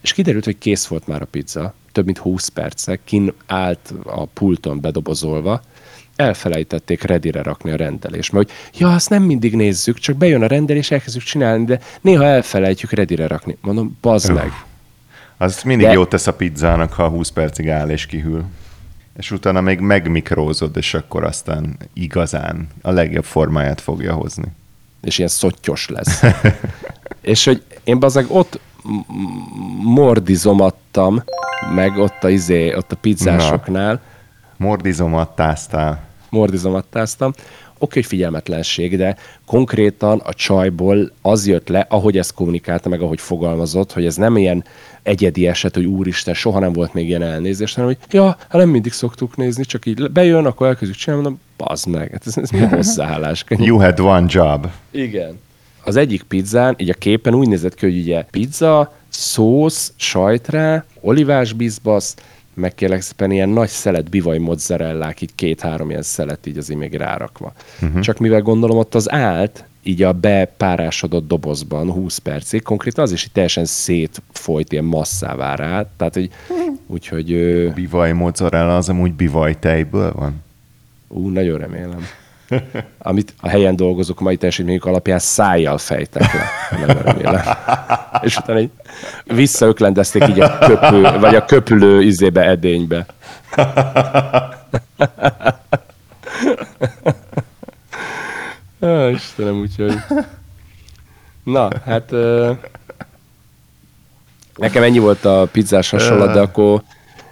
[0.00, 4.24] és kiderült, hogy kész volt már a pizza, több mint 20 perce, kin állt a
[4.24, 5.62] pulton bedobozolva,
[6.20, 8.32] elfelejtették redire rakni a rendelést.
[8.32, 12.24] Mert hogy, ja, azt nem mindig nézzük, csak bejön a rendelés, elkezdjük csinálni, de néha
[12.24, 13.56] elfelejtjük redire rakni.
[13.60, 14.52] Mondom, bazd meg.
[15.36, 18.44] Az mindig De- jót tesz a pizzának, ha 20 percig áll és kihűl.
[19.18, 24.44] És utána még megmikrózod, és akkor aztán igazán a legjobb formáját fogja hozni.
[25.02, 26.22] és ilyen szottyos lesz.
[27.20, 28.60] és hogy én bazeg ott
[29.82, 31.22] mordizomattam,
[31.74, 34.00] meg ott a, izé, ott a pizzásoknál,
[34.60, 36.02] Mordizomat táztál.
[36.30, 37.32] Mordizomattáztam.
[37.82, 39.16] Oké, hogy figyelmetlenség, de
[39.46, 44.36] konkrétan a csajból az jött le, ahogy ezt kommunikálta, meg ahogy fogalmazott, hogy ez nem
[44.36, 44.64] ilyen
[45.02, 48.68] egyedi eset, hogy úristen, soha nem volt még ilyen elnézés, hanem hogy ja, hát nem
[48.68, 52.50] mindig szoktuk nézni, csak így bejön, akkor elkezdjük csinálni, mondom, bazd meg, hát ez, ez
[52.50, 53.44] mi hozzáállás?
[53.48, 54.66] You had one job.
[54.90, 55.38] Igen.
[55.84, 61.52] Az egyik pizzán, így a képen úgy nézett ki, hogy ugye pizza, szósz, sajtrá, olivás
[61.52, 62.14] bizbasz,
[62.60, 66.94] meg kérlek szépen ilyen nagy szelet bivaj mozzarellák, így két-három ilyen szelet így azért még
[66.94, 67.52] rárakva.
[67.82, 68.00] Uh-huh.
[68.00, 73.24] Csak mivel gondolom ott az állt, így a bepárásodott dobozban 20 percig, konkrétan az is
[73.24, 76.30] így teljesen szétfolyt, ilyen masszává rá, tehát hogy
[76.86, 80.42] úgyhogy ö, Bivaj mozzarella az amúgy bivaj tejből van?
[81.08, 82.06] Ú, nagyon remélem.
[82.98, 86.44] Amit a helyen dolgozók mai teljesítményük alapján szájjal fejtek le.
[86.80, 87.42] Nagyon remélem.
[88.20, 88.70] És utána így
[89.24, 93.06] visszaöklendezték így a köpő, vagy a köpülő izébe, edénybe.
[98.80, 99.94] Á, Istenem, úgyhogy...
[101.42, 102.10] Na, hát...
[104.56, 106.82] Nekem ennyi volt a pizzás hasonlat, de akkor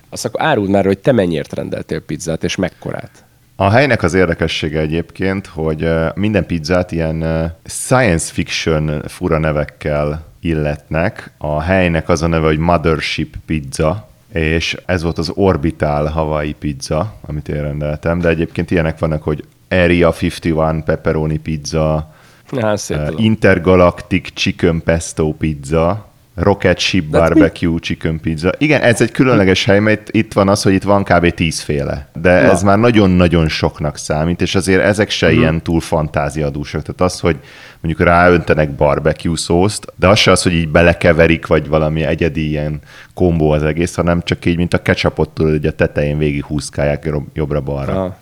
[0.09, 3.25] azt akkor áruld már, hogy te mennyiért rendeltél pizzát, és mekkorát.
[3.61, 11.31] A helynek az érdekessége egyébként, hogy minden pizzát ilyen science fiction fura nevekkel illetnek.
[11.39, 17.15] A helynek az a neve, hogy Mothership Pizza, és ez volt az Orbital Hawaii pizza,
[17.27, 22.15] amit én rendeltem, de egyébként ilyenek vannak, hogy Area 51 pepperoni pizza,
[22.51, 22.75] Na.
[23.17, 26.08] Intergalactic Chicken Pesto Pizza,
[26.41, 28.53] Rocket Ship Hát Barbecue Chicken Pizza.
[28.59, 31.31] Igen, ez egy különleges hely, mert itt van az, hogy itt van kb.
[31.35, 32.09] tízféle.
[32.21, 32.51] De Na.
[32.51, 35.39] ez már nagyon-nagyon soknak számít, és azért ezek se Mhm.
[35.39, 36.83] ilyen túl fantáziadúsak.
[36.83, 37.37] Tehát az, hogy
[37.81, 42.81] mondjuk ráöntenek barbecue szószt, de az se az, hogy így belekeverik, vagy valami egyedi ilyen
[43.15, 47.05] kombó az egész, hanem csak így, mint a ketchupot tudod, hogy a tetején végig húzkálják
[47.05, 48.17] jobb- jobbra-balra.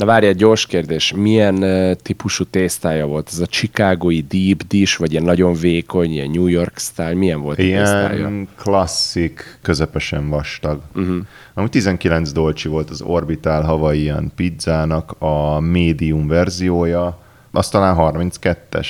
[0.00, 1.12] Na várj, egy gyors kérdés.
[1.16, 3.28] Milyen uh, típusú tésztája volt?
[3.32, 7.14] Ez a chicagói deep dish, vagy ilyen nagyon vékony, ilyen New York style?
[7.14, 8.16] Milyen volt a tésztája?
[8.16, 10.80] Ilyen klasszik, közepesen vastag.
[10.94, 11.16] Uh-huh.
[11.54, 17.18] Ami 19 dolcsi volt az Orbital Hawaiian pizzának a medium verziója,
[17.50, 18.86] az talán 32-es.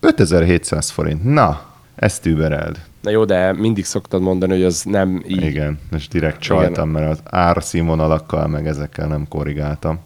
[0.00, 1.24] 5700 forint.
[1.24, 1.60] Na,
[1.94, 2.78] ezt übereld.
[3.00, 5.42] Na jó, de mindig szoktad mondani, hogy az nem így.
[5.42, 9.98] Igen, és direkt csaltam, mert az árszínvonalakkal meg ezekkel nem korrigáltam.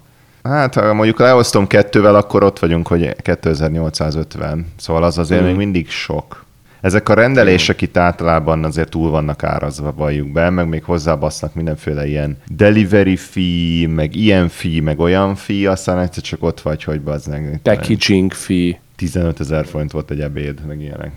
[0.42, 4.66] Hát, ha mondjuk leosztom kettővel, akkor ott vagyunk, hogy 2850.
[4.76, 6.46] Szóval az azért még mindig sok.
[6.80, 12.06] Ezek a rendelések itt általában azért túl vannak árazva, valljuk be, meg még hozzábasznak mindenféle
[12.06, 17.00] ilyen delivery fee, meg ilyen fee, meg olyan fee, aztán egyszer csak ott vagy, hogy
[17.00, 17.60] bazdmeg.
[17.62, 18.80] Packaging fee.
[18.96, 21.12] 15 ezer forint volt egy ebéd, meg ilyenek.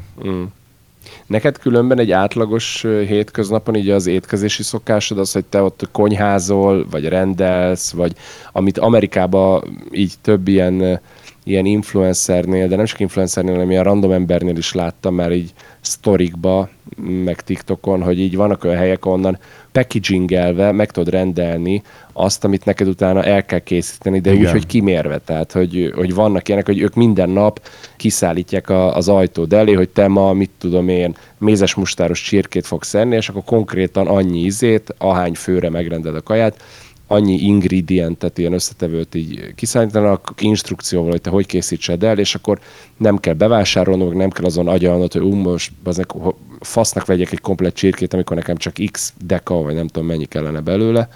[1.25, 7.07] Neked különben egy átlagos hétköznapon így az étkezési szokásod az, hogy te ott konyházol, vagy
[7.07, 8.13] rendelsz, vagy
[8.51, 10.99] amit Amerikában így több ilyen,
[11.43, 16.69] ilyen influencernél, de nem csak influencernél, hanem ilyen random embernél is láttam már így sztorikba,
[16.97, 19.39] meg TikTokon, hogy így vannak olyan helyek, onnan
[19.71, 21.81] packagingelve meg tudod rendelni
[22.13, 24.51] azt, amit neked utána el kell készíteni, de úgy, Igen.
[24.51, 25.17] hogy kimérve.
[25.17, 27.61] Tehát, hogy, hogy vannak ilyenek, hogy ők minden nap
[27.97, 32.93] kiszállítják a, az ajtód elé, hogy te ma, mit tudom én, mézes mustáros csirkét fogsz
[32.93, 36.63] enni, és akkor konkrétan annyi izét, ahány főre megrendel a kaját,
[37.11, 42.59] annyi ingredientet, ilyen összetevőt így kiszállítanak, instrukcióval, hogy te hogy készítsed el, és akkor
[42.97, 46.15] nem kell bevásárolnod, nem kell azon agyalnod, hogy ú, most aznek,
[46.61, 50.59] fasznak vegyek egy komplet csirkét, amikor nekem csak x deka, vagy nem tudom mennyi kellene
[50.59, 51.09] belőle.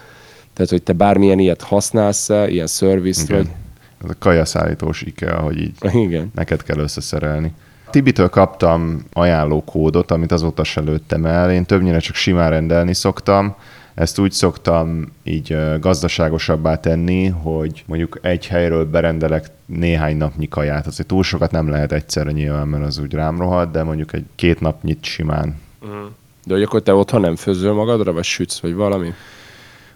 [0.52, 3.48] Tehát, hogy te bármilyen ilyet használsz ilyen szervizt, vagy...
[4.04, 6.30] Ez a kajaszállítós IKEA, hogy így Igen.
[6.34, 7.52] neked kell összeszerelni.
[7.90, 11.50] Tibitől kaptam ajánlókódot, amit azóta se lőttem el.
[11.50, 13.56] Én többnyire csak simán rendelni szoktam.
[13.96, 20.86] Ezt úgy szoktam így gazdaságosabbá tenni, hogy mondjuk egy helyről berendelek néhány napnyi kaját.
[20.86, 24.24] Azért túl sokat nem lehet egyszerre nyilván, mert az úgy rám rohad, de mondjuk egy
[24.34, 25.60] két napnyit simán.
[26.44, 29.12] De hogy akkor te otthon nem főzöl magadra, vagy sütsz, vagy valami?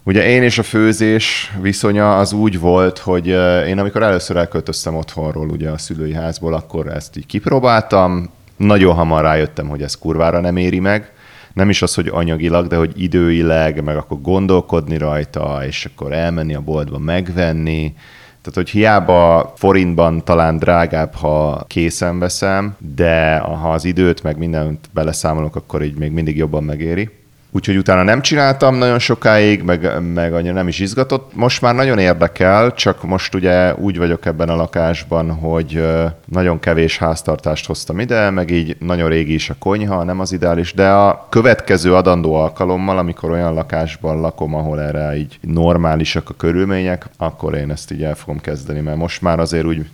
[0.02, 3.26] Ugye én és a főzés viszonya az úgy volt, hogy
[3.66, 9.22] én amikor először elköltöztem otthonról, ugye a szülői házból, akkor ezt így kipróbáltam, nagyon hamar
[9.22, 11.12] rájöttem, hogy ez kurvára nem éri meg,
[11.52, 16.54] nem is az, hogy anyagilag, de hogy időileg, meg akkor gondolkodni rajta, és akkor elmenni
[16.54, 17.94] a boltba megvenni.
[18.42, 24.90] Tehát, hogy hiába forintban talán drágább, ha készen veszem, de ha az időt meg mindent
[24.92, 27.19] beleszámolok, akkor így még mindig jobban megéri.
[27.52, 31.34] Úgyhogy utána nem csináltam nagyon sokáig, meg, meg annyira nem is izgatott.
[31.34, 35.84] Most már nagyon érdekel, csak most ugye úgy vagyok ebben a lakásban, hogy
[36.24, 40.74] nagyon kevés háztartást hoztam ide, meg így nagyon régi is a konyha, nem az ideális,
[40.74, 47.06] de a következő adandó alkalommal, amikor olyan lakásban lakom, ahol erre így normálisak a körülmények,
[47.16, 49.86] akkor én ezt így el fogom kezdeni, mert most már azért úgy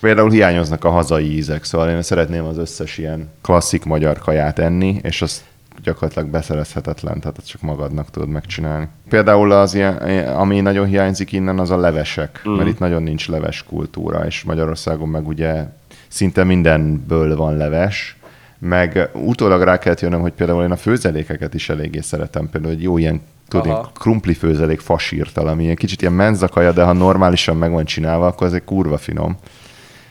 [0.00, 5.00] Például hiányoznak a hazai ízek, szóval én szeretném az összes ilyen klasszik magyar kaját enni,
[5.02, 5.42] és azt
[5.82, 8.88] gyakorlatilag beszerezhetetlen, tehát ezt csak magadnak tudod megcsinálni.
[9.08, 9.96] Például az ilyen,
[10.28, 12.52] ami nagyon hiányzik innen, az a levesek, mm.
[12.52, 15.64] mert itt nagyon nincs leves kultúra, és Magyarországon meg ugye
[16.08, 18.16] szinte mindenből van leves,
[18.58, 22.82] meg utólag rá kellett jönnöm, hogy például én a főzelékeket is eléggé szeretem, például egy
[22.82, 23.90] jó ilyen tudni, Aha.
[23.94, 28.46] krumpli főzelék fasírtal, ami ilyen kicsit ilyen menzakaja, de ha normálisan meg van csinálva, akkor
[28.46, 29.36] ez egy kurva finom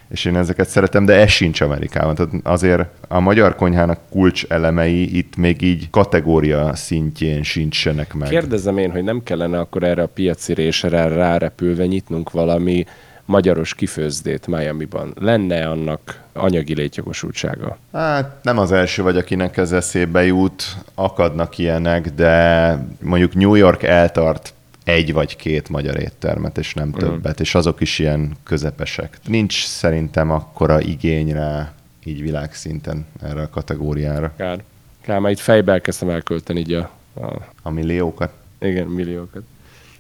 [0.10, 2.16] és én ezeket szeretem, de ez sincs Amerikában.
[2.16, 8.30] Tehát azért a magyar konyhának kulcs elemei itt még így kategória szintjén sincsenek meg.
[8.30, 12.86] Kérdezem én, hogy nem kellene akkor erre a piaci résre rárepülve nyitnunk valami
[13.26, 15.14] magyaros kifőzdét Miami-ban.
[15.20, 17.78] Lenne annak anyagi létjogosultsága?
[17.94, 20.64] Hát nem az első vagy, akinek ez eszébe jut,
[20.96, 24.54] akadnak ilyenek, de mondjuk New York eltart
[24.86, 29.18] egy vagy két magyar éttermet, és nem többet, és azok is ilyen közepesek.
[29.28, 34.34] Nincs szerintem akkora igény rá így világszinten erre a kategóriára.
[34.38, 34.64] Kár.
[35.02, 38.32] Kár, már itt fejbe elkezdtem elkölteni így a, a A milliókat.
[38.60, 39.44] Igen, milliókat.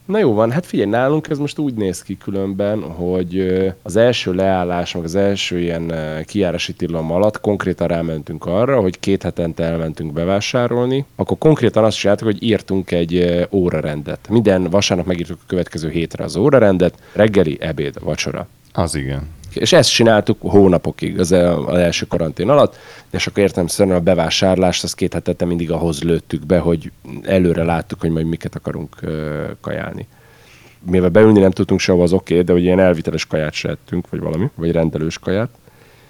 [0.05, 4.33] Na jó van, hát figyelj, nálunk ez most úgy néz ki különben, hogy az első
[4.33, 9.63] leállás, meg az első ilyen ö, kijárási tilalom alatt konkrétan rámentünk arra, hogy két hetente
[9.63, 14.29] elmentünk bevásárolni, akkor konkrétan azt csináltuk, hogy írtunk egy órarendet.
[14.29, 18.47] Minden vasárnap megírtuk a következő hétre az órarendet, reggeli, ebéd, vacsora.
[18.73, 19.27] Az igen.
[19.55, 22.77] És ezt csináltuk hónapokig az, az első karantén alatt,
[23.11, 26.91] és akkor értem szerint a bevásárlást, azt két hetete mindig ahhoz lőttük be, hogy
[27.23, 28.95] előre láttuk, hogy majd miket akarunk
[29.61, 30.07] kajálni.
[30.91, 34.09] Mivel beülni nem tudtunk sehova, az oké, okay, de hogy ilyen elviteles kaját se ettünk,
[34.09, 35.49] vagy valami, vagy rendelős kaját.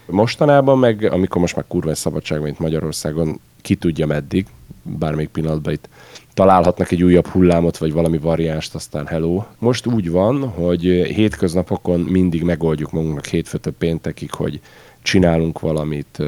[0.06, 4.46] Mostanában meg, amikor most már kurva szabadság itt Magyarországon, ki tudja meddig,
[4.84, 5.90] bármelyik pillanatban itt
[6.34, 9.44] találhatnak egy újabb hullámot, vagy valami variánst, aztán hello.
[9.60, 10.82] Most úgy van, hogy
[11.16, 14.60] hétköznapokon mindig megoldjuk magunknak hétfőtől péntekig, hogy
[15.02, 16.20] csinálunk valamit,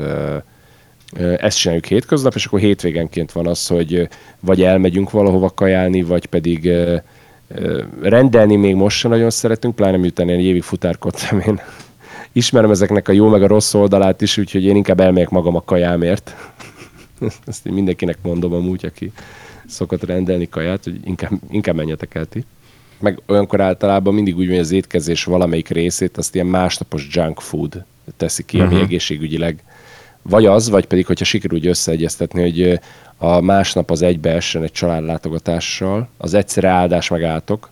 [1.37, 4.09] ezt csináljuk hétköznap, és akkor hétvégenként van az, hogy
[4.39, 6.71] vagy elmegyünk valahova kajálni, vagy pedig
[8.01, 11.61] rendelni még most sem nagyon szeretünk, pláne miután én évig futárkodtam, én
[12.38, 15.62] ismerem ezeknek a jó meg a rossz oldalát is, úgyhogy én inkább elmegyek magam a
[15.62, 16.36] kajámért.
[17.45, 19.12] Ezt én mindenkinek mondom amúgy, aki
[19.67, 22.45] szokott rendelni kaját, hogy inkább, inkább menjetek el ti.
[23.00, 27.84] Meg olyankor általában mindig úgy hogy az étkezés valamelyik részét azt ilyen másnapos junk food
[28.17, 28.84] teszi ki, ami Mhm.
[28.84, 29.63] egészségügyileg
[30.21, 32.80] vagy az, vagy pedig, hogyha sikerül úgy összeegyeztetni, hogy
[33.17, 37.69] a másnap az egybeessen egy családlátogatással, az egyszerre áldás meg átok.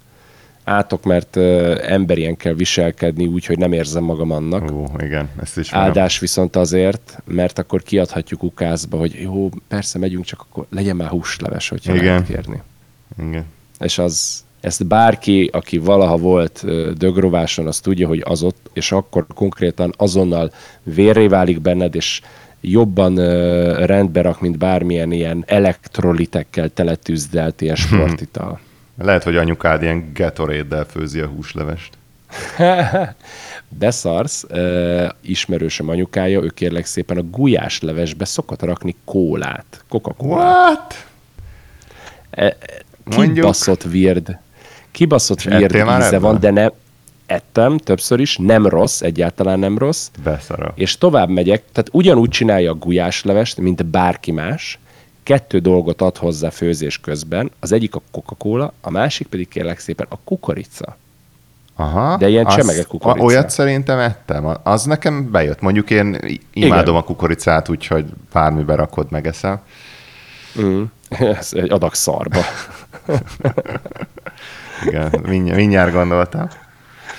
[0.66, 4.72] Átok, mert ö, emberien kell viselkedni úgy, hogy nem érzem magam annak.
[4.72, 10.26] Ó, igen, ezt is Áldás viszont azért, mert akkor kiadhatjuk ukázba, hogy jó, persze megyünk,
[10.26, 12.06] csak akkor legyen már húsleves, hogyha Igen.
[12.06, 12.62] lehet kérni.
[13.20, 13.46] Igen.
[13.80, 16.66] És az, ezt bárki, aki valaha volt
[16.98, 20.52] dögrováson, az tudja, hogy az ott, és akkor konkrétan azonnal
[20.84, 22.22] vérré válik benned, és
[22.62, 28.60] jobban ö, rendbe rak, mint bármilyen ilyen elektrolitekkel teletűzdelt ilyen sportital.
[28.98, 31.98] Lehet, hogy anyukád ilyen Gatorade-del főzi a húslevest.
[33.80, 41.06] Beszarsz, ö, ismerősöm anyukája, ő kérlek szépen a gulyáslevesbe szokott rakni kólát, coca What?
[43.04, 43.34] Mondjuk.
[43.34, 44.38] Kibaszott weird.
[44.92, 46.72] Kibaszott weird íze van, de nem,
[47.26, 50.74] ettem többször is, nem rossz, egyáltalán nem rossz, Beszara.
[50.76, 54.80] és tovább megyek, tehát ugyanúgy csinálja a gulyáslevest, mint bárki más,
[55.26, 60.06] kettő dolgot ad hozzá főzés közben, az egyik a Coca-Cola, a másik pedig kérlek szépen
[60.10, 60.98] a kukorica.
[61.76, 63.26] Aha, De ilyen csemege kukorica.
[63.26, 64.58] Olyat szerintem ettem.
[64.64, 65.62] Az nekem bejött.
[65.62, 66.18] Mondjuk én
[66.54, 67.02] imádom Igen.
[67.02, 69.60] a kukoricát, úgyhogy bármibe rakod, megeszem.
[70.60, 70.84] Mm.
[71.40, 72.40] Ez egy adag szarba.
[74.88, 76.48] Igen, mindjárt, mindjárt gondoltam.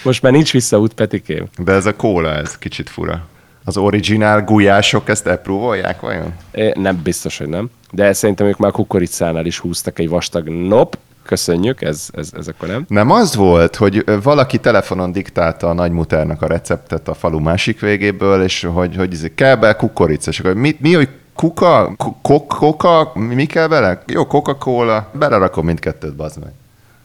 [0.03, 1.47] Most már nincs visszaút, Petikém.
[1.59, 3.27] De ez a kóla, ez kicsit fura.
[3.65, 6.35] Az originál gulyások ezt epróvolják vajon?
[6.51, 7.71] É, Nem biztos, hogy nem.
[7.97, 10.99] De szerintem ők már kukoricánál is húztak egy vastag nop.
[11.23, 12.85] Köszönjük, ez, ez, ez akkor nem.
[12.89, 18.43] Nem az volt, hogy valaki telefonon diktálta a nagymutárnak a receptet a falu másik végéből,
[18.43, 21.95] és hogy, hogy izé, kell be kukorica, és akkor mi, mi, hogy Kuka?
[22.23, 23.13] Ko- Koka?
[23.15, 24.03] Mi kell vele?
[24.07, 25.11] Jó, Coca-Cola.
[25.19, 26.53] Belerakom mindkettőt, bazd meg.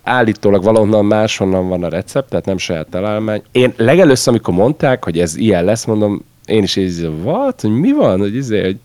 [0.04, 3.42] állítólag valahonnan máshonnan van a recept, tehát nem saját találmány.
[3.52, 7.62] Én legelőször, amikor mondták, hogy ez ilyen lesz, mondom, én is így, what?
[7.62, 8.20] Hogy mi van?
[8.20, 8.80] Hogy, izé, hogy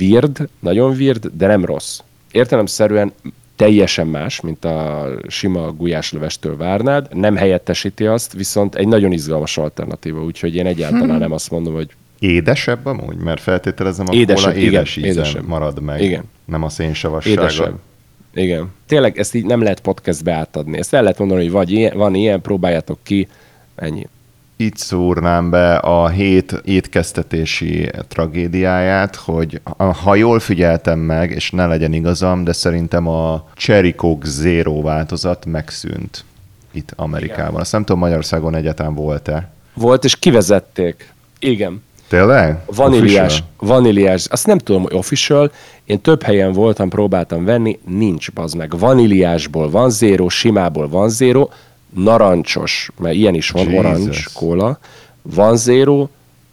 [0.00, 2.00] weird, nagyon weird, de nem rossz.
[2.30, 3.12] Értelemszerűen
[3.56, 10.24] teljesen más, mint a sima gulyáslevestől várnád, nem helyettesíti azt, viszont egy nagyon izgalmas alternatíva,
[10.24, 13.16] úgyhogy én egyáltalán nem azt mondom, hogy Édesebb amúgy?
[13.16, 15.46] Mert feltételezem a Édesebb, igen, édes ízen édesebb.
[15.46, 16.02] marad meg.
[16.02, 16.24] Igen.
[16.44, 17.40] Nem a szénsavassága.
[17.40, 17.78] édesebb.
[18.34, 18.72] Igen.
[18.86, 20.78] Tényleg ezt így nem lehet podcastbe átadni.
[20.78, 23.28] Ezt el lehet mondani, hogy vagy ilyen, van ilyen, próbáljátok ki,
[23.74, 24.06] ennyi.
[24.56, 29.60] Itt szúrnám be a hét étkeztetési tragédiáját, hogy
[30.02, 35.46] ha jól figyeltem meg, és ne legyen igazam, de szerintem a Cherry Coke Zero változat
[35.46, 36.24] megszűnt
[36.72, 37.60] itt Amerikában.
[37.60, 39.50] Azt nem tudom, Magyarországon egyáltalán volt-e.
[39.74, 41.12] Volt, és kivezették.
[41.38, 41.82] Igen.
[42.08, 42.58] Tényleg?
[42.66, 43.48] Vaníliás, Official?
[43.58, 45.52] vaníliás, azt nem tudom, hogy official,
[45.84, 48.78] én több helyen voltam, próbáltam venni, nincs bazd meg.
[48.78, 51.48] Vaníliásból van zéro, simából van zéro,
[51.94, 53.78] narancsos, mert ilyen is van, Jesus.
[53.78, 54.78] orange kóla,
[55.22, 56.08] van zéro,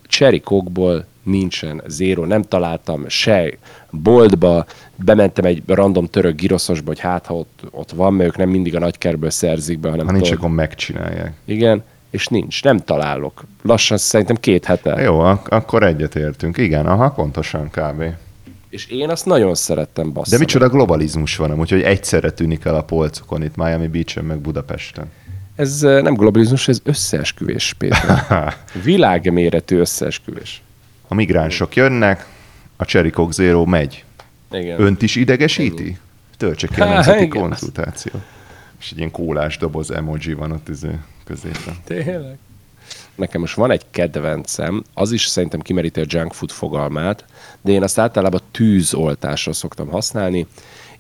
[0.07, 3.49] cherry coke-ból nincsen zéro, nem találtam se
[3.89, 4.65] boltba,
[4.95, 8.75] bementem egy random török giroszosba, hogy hát ha ott, ott van, mert ők nem mindig
[8.75, 11.33] a nagykerből szerzik be, hanem Ha nincs, akkor megcsinálják.
[11.45, 13.43] igen, és nincs, nem találok.
[13.61, 15.01] Lassan szerintem két hete.
[15.01, 16.57] Jó, ak- akkor egyetértünk.
[16.57, 18.03] Igen, aha, pontosan kb.
[18.69, 20.31] És én azt nagyon szerettem bassza.
[20.31, 25.05] De micsoda globalizmus van, úgyhogy egyszerre tűnik el a polcokon itt Miami Beach-en, meg Budapesten.
[25.56, 28.56] Ez eh, nem globalizmus, ez összeesküvés, Péter.
[28.84, 30.62] Világméretű összeesküvés.
[31.08, 32.28] A migránsok jönnek,
[32.76, 34.04] a Cherry Coke Zero megy.
[34.52, 34.82] Igen.
[34.82, 35.97] Önt is idegesíti?
[36.38, 37.41] Töltse ki Há, nemzeti igen.
[37.41, 38.12] konzultáció.
[38.80, 40.89] És egy ilyen kólás doboz emoji van ott izé
[41.24, 41.76] középen.
[41.84, 42.38] Tényleg?
[43.16, 47.26] Nekem most van egy kedvencem, az is szerintem kimeríti a junk food fogalmát,
[47.62, 50.47] de én azt általában tűzoltásra szoktam használni.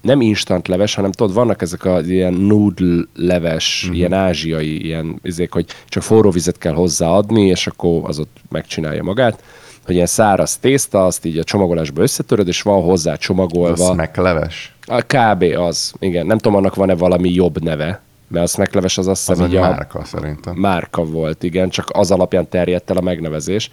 [0.01, 3.97] Nem instant leves, hanem tudod, vannak ezek az ilyen noodle leves, uh-huh.
[3.97, 9.03] ilyen ázsiai, ilyen izék, hogy csak forró vizet kell hozzáadni, és akkor az ott megcsinálja
[9.03, 9.43] magát.
[9.85, 13.93] Hogy ilyen száraz tészta, azt így a csomagolásba összetöröd, és van hozzá Az csomagolva.
[13.93, 14.75] megleves.
[14.85, 15.43] A kb.
[15.57, 16.25] az, igen.
[16.25, 19.57] Nem tudom, annak van-e valami jobb neve, mert a snackleves az azt Az hiszem egy
[19.57, 20.55] így a márka szerintem.
[20.55, 23.69] márka volt, igen, csak az alapján terjedt el a megnevezés.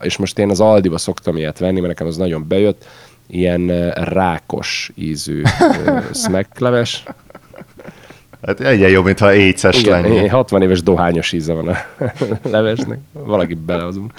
[0.00, 2.86] És most én az Aldiba szoktam ilyet venni, mert nekem az nagyon bejött,
[3.30, 5.42] ilyen rákos ízű
[6.12, 7.02] snackleves.
[8.46, 10.30] Hát egyen jobb, mintha éces Igen, lenne.
[10.30, 11.76] 60 éves dohányos íze van a
[12.50, 12.98] levesnek.
[13.12, 14.10] Valaki belehozom.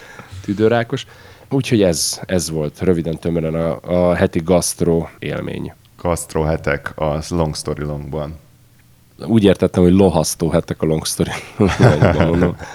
[0.46, 1.06] Tüdőrákos.
[1.50, 5.74] Úgyhogy ez, ez volt röviden tömören a, a heti gasztró élmény.
[5.98, 8.36] Gastro hetek a Long Story Longban.
[9.26, 11.32] úgy értettem, hogy lohasztó hetek a long story.
[12.18, 12.56] Mondom.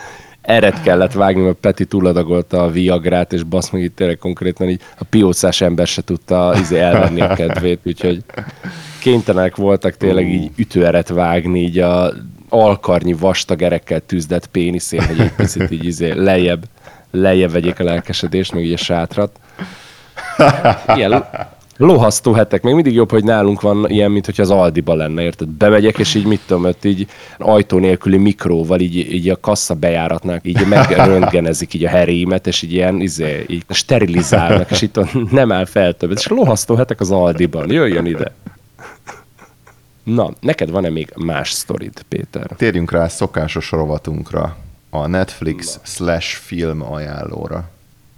[0.47, 4.81] Eret kellett vágni, mert Peti túladagolta a Viagrát, és basz meg itt tényleg konkrétan így
[4.99, 8.23] a piócás ember se tudta izé elvenni a kedvét, úgyhogy
[9.01, 12.13] kénytelenek voltak tényleg így ütőeret vágni, így a
[12.49, 16.65] alkarnyi vastag erekkel tűzdett péniszén, hogy egy picit így izé lejjebb,
[17.11, 19.39] lejjebb vegyék a lelkesedést, meg így a sátrat.
[20.95, 21.25] Ilyen
[21.77, 22.63] lohasztó hetek.
[22.63, 25.49] Még mindig jobb, hogy nálunk van ilyen, mint hogy az Aldiba lenne, érted?
[25.49, 27.07] Bemegyek, és így mit tudom, ott így
[27.39, 32.73] ajtó nélküli mikróval, így, így a kassa bejáratnak, így megröntgenezik így a herémet, és így
[32.73, 36.19] ilyen, izé, így sterilizálnak, és itt nem áll fel többet.
[36.19, 37.71] És lohasztó hetek az Aldiban.
[37.71, 38.33] Jöjjön ide.
[40.05, 42.51] Na, neked van-e még más sztorid, Péter?
[42.57, 44.57] Térjünk rá szokásos rovatunkra,
[44.91, 47.69] a Netflix slash film ajánlóra.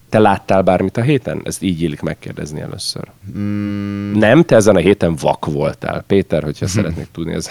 [0.09, 1.41] Te láttál bármit a héten?
[1.45, 3.03] Ezt így illik megkérdezni először.
[3.39, 4.13] Mm.
[4.13, 6.05] Nem, te ezen a héten vak voltál.
[6.07, 6.69] Péter, hogyha mm.
[6.69, 7.51] szeretnék tudni, ez...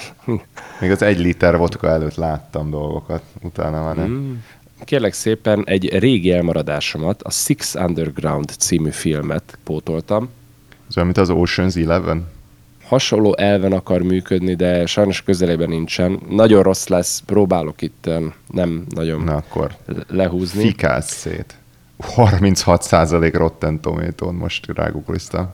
[0.79, 4.09] Még az egy liter vodka előtt láttam dolgokat, utána már nem.
[4.09, 4.33] Mm.
[4.83, 10.29] Kérlek szépen egy régi elmaradásomat, a Six Underground című filmet pótoltam.
[10.89, 12.27] Ez olyan, mint az Ocean's Eleven.
[12.83, 16.19] Hasonló elven akar működni, de sajnos közelében nincsen.
[16.29, 19.75] Nagyon rossz lesz, próbálok itt em, nem nagyon Na akkor
[20.07, 20.61] lehúzni.
[20.61, 21.55] fikálsz szét.
[22.15, 25.49] 36% Rotten Tomato-n most rágugliztam.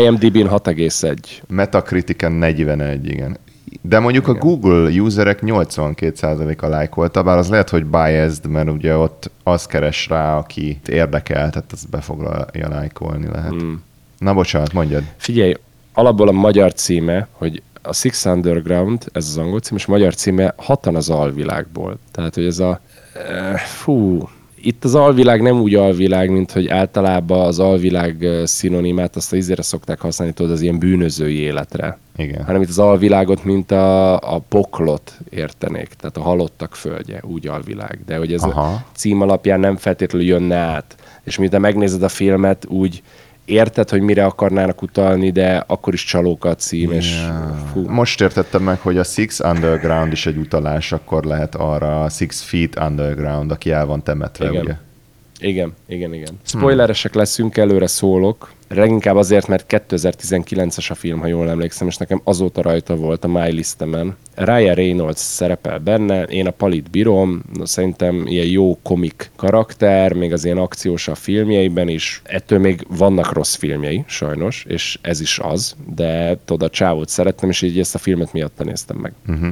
[0.00, 1.16] IMDb-n 6,1.
[1.48, 3.36] Metacriticen 41, igen.
[3.82, 4.36] De mondjuk igen.
[4.36, 10.08] a Google userek 82%-a lájkolta, bár az lehet, hogy biased, mert ugye ott az keres
[10.08, 13.62] rá, aki érdekel, tehát az befoglalja lájkolni lehet.
[13.62, 13.74] Mm.
[14.18, 15.02] Na bocsánat, mondjad.
[15.16, 15.54] Figyelj,
[15.92, 20.14] alapból a magyar címe, hogy a Six Underground, ez az angol cím, és a magyar
[20.14, 21.98] címe Hatan az alvilágból.
[22.10, 22.80] Tehát, hogy ez a...
[23.28, 24.28] eh, Fú,
[24.62, 30.00] itt az alvilág nem úgy alvilág, mint hogy általában az alvilág szinonimát azt izére szokták
[30.00, 31.98] használni, tudod, az ilyen bűnözői életre.
[32.16, 32.44] Igen.
[32.44, 37.98] Hanem itt az alvilágot, mint a, a poklot értenék, tehát a halottak földje, úgy alvilág.
[38.06, 38.60] De hogy ez Aha.
[38.60, 40.94] a cím alapján nem feltétlenül jönne át.
[41.24, 43.02] És miután megnézed a filmet, úgy
[43.50, 47.26] érted, hogy mire akarnának utalni, de akkor is csalóka a cím, és
[47.72, 47.88] fú.
[47.88, 52.42] Most értettem meg, hogy a Six Underground is egy utalás, akkor lehet arra a Six
[52.42, 54.62] Feet Underground, aki el van temetve, Igen.
[54.62, 54.74] ugye?
[55.40, 56.38] Igen, igen, igen.
[56.42, 58.52] Spoileresek leszünk, előre szólok.
[58.68, 63.28] Leginkább azért, mert 2019-es a film, ha jól emlékszem, és nekem azóta rajta volt a
[63.28, 64.16] my listemen.
[64.34, 70.44] Ryan Reynolds szerepel benne, én a Palit bírom, szerintem ilyen jó komik karakter, még az
[70.44, 72.22] ilyen akciós a filmjeiben is.
[72.24, 77.48] Ettől még vannak rossz filmjei, sajnos, és ez is az, de tudod, a csávót szerettem,
[77.48, 79.12] és így ezt a filmet miatt néztem meg.
[79.28, 79.48] Uh-huh.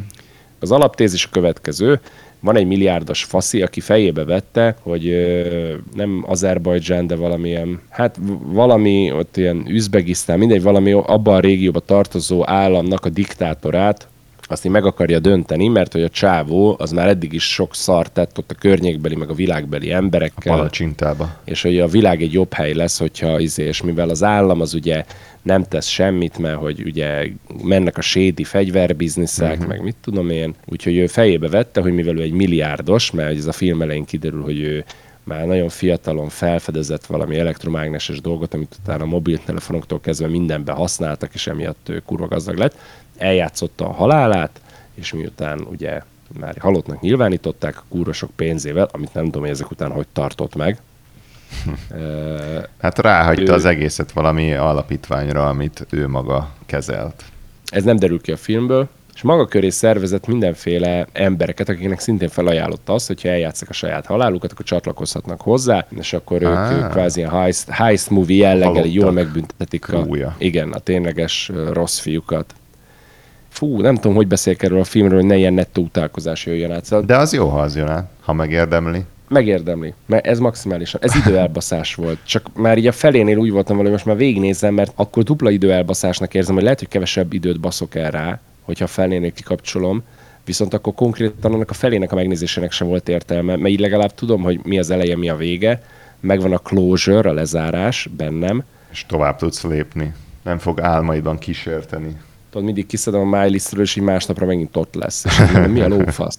[0.61, 2.01] Az alaptézis a következő.
[2.41, 9.13] Van egy milliárdos faszi, aki fejébe vette, hogy ö, nem Azerbajdzsán, de valamilyen, hát valami
[9.13, 14.09] ott ilyen Üzbegisztán, mindegy, valami abban a régióba tartozó államnak a diktátorát,
[14.51, 18.13] azt így meg akarja dönteni, mert hogy a csávó az már eddig is sok szart
[18.13, 21.37] tett ott a környékbeli, meg a világbeli emberekkel Palacsintába.
[21.45, 24.75] és hogy a világ egy jobb hely lesz, hogyha izé, és mivel az állam az
[24.75, 25.05] ugye
[25.49, 27.27] nem tesz semmit, mert hogy ugye
[27.63, 29.67] mennek a sédi fegyverbizniszek, uh-huh.
[29.67, 33.47] meg mit tudom én, úgyhogy ő fejébe vette, hogy mivel ő egy milliárdos, mert ez
[33.47, 34.85] a film elején kiderül, hogy ő
[35.25, 41.47] már nagyon fiatalon felfedezett valami elektromágneses dolgot, amit utána a mobiltelefonoktól kezdve mindenbe használtak, és
[41.47, 42.77] emiatt ő kurva gazdag lett.
[43.17, 44.61] Eljátszotta a halálát,
[44.95, 46.01] és miután ugye
[46.39, 50.55] már halottnak nyilvánították a kurva sok pénzével, amit nem tudom, hogy ezek után hogy tartott
[50.55, 50.79] meg.
[52.79, 57.25] Hát ráhagyta Ő- az egészet valami alapítványra, amit ő maga kezelt.
[57.67, 58.89] Ez nem derül ki a filmből,
[59.19, 64.53] és maga köré szervezett mindenféle embereket, akiknek szintén felajánlotta azt, hogyha eljátszák a saját halálukat,
[64.53, 66.73] akkor csatlakozhatnak hozzá, és akkor ők, Á.
[66.73, 70.07] ők kvázi ilyen heist, heist movie jelleggel jól megbüntetik a,
[70.39, 72.55] igen, a tényleges rossz fiúkat.
[73.49, 76.85] Fú, nem tudom, hogy beszéljek erről a filmről, hogy ne ilyen nettó utálkozás jöjjön át.
[76.85, 79.05] Szóval De az jó, ha az jön át, ha megérdemli.
[79.29, 81.01] Megérdemli, mert ez maximálisan.
[81.05, 82.19] Ez időelbaszás volt.
[82.25, 86.35] Csak már így a felénél úgy voltam valami, most már végignézem, mert akkor dupla időelbaszásnak
[86.35, 90.03] érzem, hogy lehet, hogy kevesebb időt baszok el rá, hogyha a felénél kikapcsolom,
[90.45, 94.43] viszont akkor konkrétan annak a felének a megnézésének sem volt értelme, mert így legalább tudom,
[94.43, 95.83] hogy mi az eleje, mi a vége,
[96.21, 100.13] megvan a closure, a lezárás bennem, És tovább tudsz lépni.
[100.43, 102.17] Nem fog álmaidban kísérteni.
[102.51, 105.25] tudod, mindig kiszedem a MyListről, és így másnapra megint ott lesz.
[105.25, 106.39] És mi a lófasz?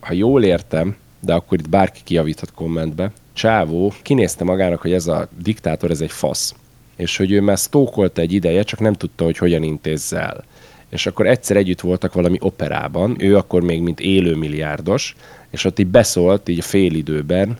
[0.00, 5.28] Ha jól értem, de akkor itt bárki kijavíthat kommentbe, Csávó kinézte magának, hogy ez a
[5.42, 6.54] diktátor, ez egy fasz.
[6.96, 10.44] És hogy ő már sztókolta egy ideje, csak nem tudta, hogy hogyan intézze el.
[10.88, 15.16] És akkor egyszer együtt voltak valami operában, ő akkor még mint élő milliárdos,
[15.50, 17.58] és ott így beszólt így a félidőben,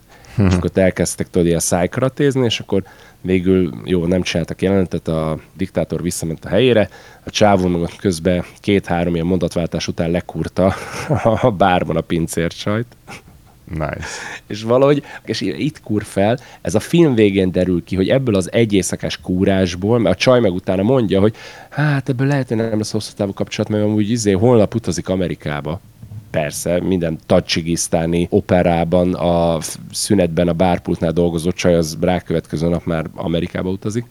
[0.48, 2.82] és akkor elkezdtek tudod ilyen szájkaratézni, és akkor
[3.20, 6.88] végül jó, nem csináltak jelenetet, a diktátor visszament a helyére,
[7.24, 10.74] a csávó meg közben két-három ilyen mondatváltás után lekúrta
[11.42, 12.96] a bárban a pincércsajt,
[13.70, 14.08] Nice.
[14.46, 18.52] és valahogy, és itt kúr fel, ez a film végén derül ki, hogy ebből az
[18.52, 21.34] egy éjszakás kúrásból, mert a csaj meg utána mondja, hogy
[21.68, 25.80] hát ebből lehet, hogy nem lesz hosszú távú kapcsolat, mert amúgy izé, holnap utazik Amerikába.
[26.30, 29.58] Persze, minden tadzsigisztáni operában, a
[29.92, 34.04] szünetben a bárpultnál dolgozó csaj, az rákövetkező nap már Amerikába utazik.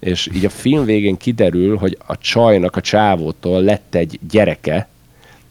[0.00, 4.88] És így a film végén kiderül, hogy a csajnak, a csávótól lett egy gyereke,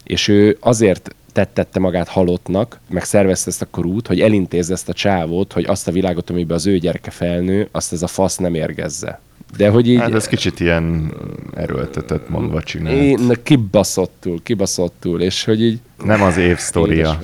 [0.04, 4.92] és ő azért tettette magát halottnak, meg szervezte ezt a krút, hogy elintézze ezt a
[4.92, 8.54] csávót, hogy azt a világot, amiben az ő gyereke felnő, azt ez a fasz nem
[8.54, 9.20] érgezze.
[9.56, 9.98] De hogy így...
[9.98, 11.12] Hát ez kicsit ilyen
[11.54, 12.92] erőltetett mondva csinál.
[12.92, 15.78] én, na, kibaszottul, kibaszottul, és hogy így...
[16.04, 17.22] Nem az év sztoria.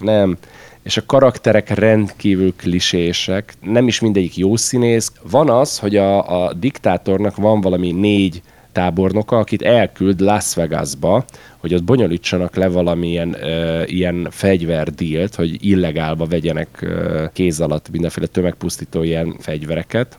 [0.00, 0.36] Nem.
[0.82, 5.12] És a karakterek rendkívül klisések, nem is mindegyik jó színész.
[5.30, 8.42] Van az, hogy a, a diktátornak van valami négy
[8.72, 11.24] tábornoka, akit elküld Las Vegasba,
[11.56, 18.26] hogy ott bonyolítsanak le valamilyen ö, ilyen fegyverdílt, hogy illegálba vegyenek ö, kéz alatt mindenféle
[18.26, 20.18] tömegpusztító ilyen fegyvereket.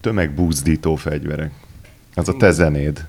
[0.00, 1.52] Tömegbúzdító fegyverek.
[2.14, 3.06] Az a te zenéd.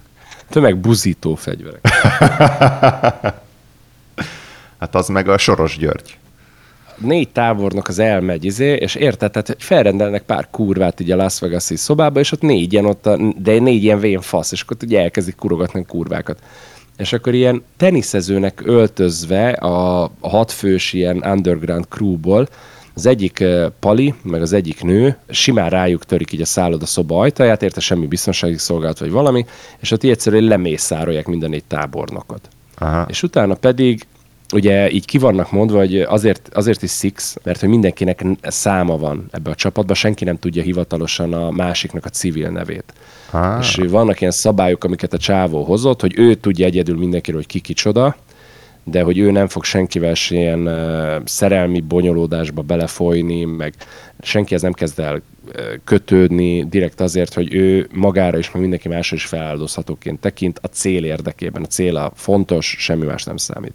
[0.49, 1.81] Tömegbuzító fegyverek.
[4.79, 6.17] Hát az meg a Soros György.
[6.97, 11.75] Négy tábornok az elmegy, izé, és érted, tehát felrendelnek pár kurvát így a Las Vegas-i
[11.75, 15.35] szobába, és ott négyen ott, a, de négy ilyen vén fasz, és akkor ugye elkezdik
[15.35, 16.39] kurogatni a kurvákat.
[16.97, 22.47] És akkor ilyen teniszezőnek öltözve a, a hatfős ilyen underground crewból,
[22.95, 23.43] az egyik
[23.79, 28.07] pali, meg az egyik nő simán rájuk törik így a szálloda szoba ajtaját, érte semmi
[28.07, 29.45] biztonsági szolgálat vagy valami,
[29.79, 32.49] és ott így egyszerűen lemészárolják minden négy tábornokot.
[32.77, 33.05] Aha.
[33.09, 34.05] És utána pedig
[34.53, 39.25] ugye így ki vannak mondva, hogy azért, azért is Six, mert hogy mindenkinek száma van
[39.31, 42.93] ebbe a csapatban, senki nem tudja hivatalosan a másiknak a civil nevét.
[43.31, 43.57] Ah.
[43.59, 47.59] És vannak ilyen szabályok, amiket a csávó hozott, hogy ő tudja egyedül mindenkiről, hogy ki
[47.59, 48.15] kicsoda,
[48.83, 53.73] de hogy ő nem fog senkivel se ilyen uh, szerelmi bonyolódásba belefolyni, meg
[54.19, 55.21] senkihez nem kezd el uh,
[55.83, 61.03] kötődni, direkt azért, hogy ő magára is, meg mindenki másra is feláldozhatóként tekint a cél
[61.03, 61.63] érdekében.
[61.63, 63.73] A cél a fontos, semmi más nem számít.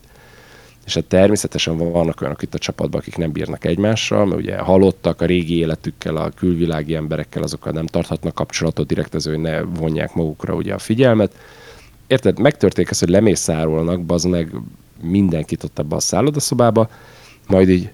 [0.90, 5.20] És hát természetesen vannak olyanok itt a csapatban, akik nem bírnak egymással, mert ugye halottak
[5.20, 10.14] a régi életükkel, a külvilági emberekkel, azokkal nem tarthatnak kapcsolatot direkt az, hogy ne vonják
[10.14, 11.34] magukra ugye a figyelmet.
[12.06, 14.54] Érted, megtörténik ez, hogy lemészárolnak, bazd meg
[15.02, 16.90] mindenkit ott ebbe a szállodaszobába,
[17.46, 17.90] majd így,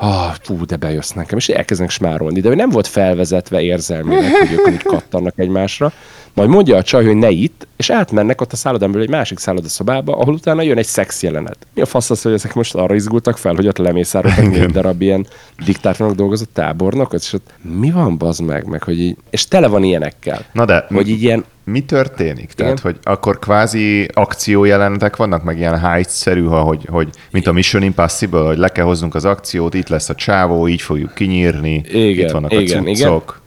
[0.00, 4.52] ah, fú, de bejössz nekem, és elkezdenek smárolni, de hogy nem volt felvezetve érzelmileg, hogy
[4.52, 5.92] ők úgy kattannak egymásra,
[6.34, 10.16] majd mondja a csaj, hogy ne itt, és átmennek ott a szállodán egy másik szállodaszobába,
[10.16, 11.56] ahol utána jön egy szex jelenet.
[11.74, 15.02] Mi a fasz az, hogy ezek most arra izgultak fel, hogy ott lemészároltak négy darab
[15.02, 15.26] ilyen
[15.64, 19.82] diktátornak dolgozott tábornok, és ott mi van, bazd meg, meg hogy így, és tele van
[19.82, 20.44] ilyenekkel.
[20.52, 22.52] Na de Hogy így ilyen, mi történik?
[22.52, 22.92] Tehát, Igen.
[22.92, 28.40] hogy akkor kvázi akciójelenetek vannak, meg ilyen heist-szerű, ha, hogy, hogy mint a Mission Impossible,
[28.40, 32.30] hogy le kell hoznunk az akciót, itt lesz a csávó, így fogjuk kinyírni, Igen, itt
[32.32, 33.40] vannak igen, a cuccok.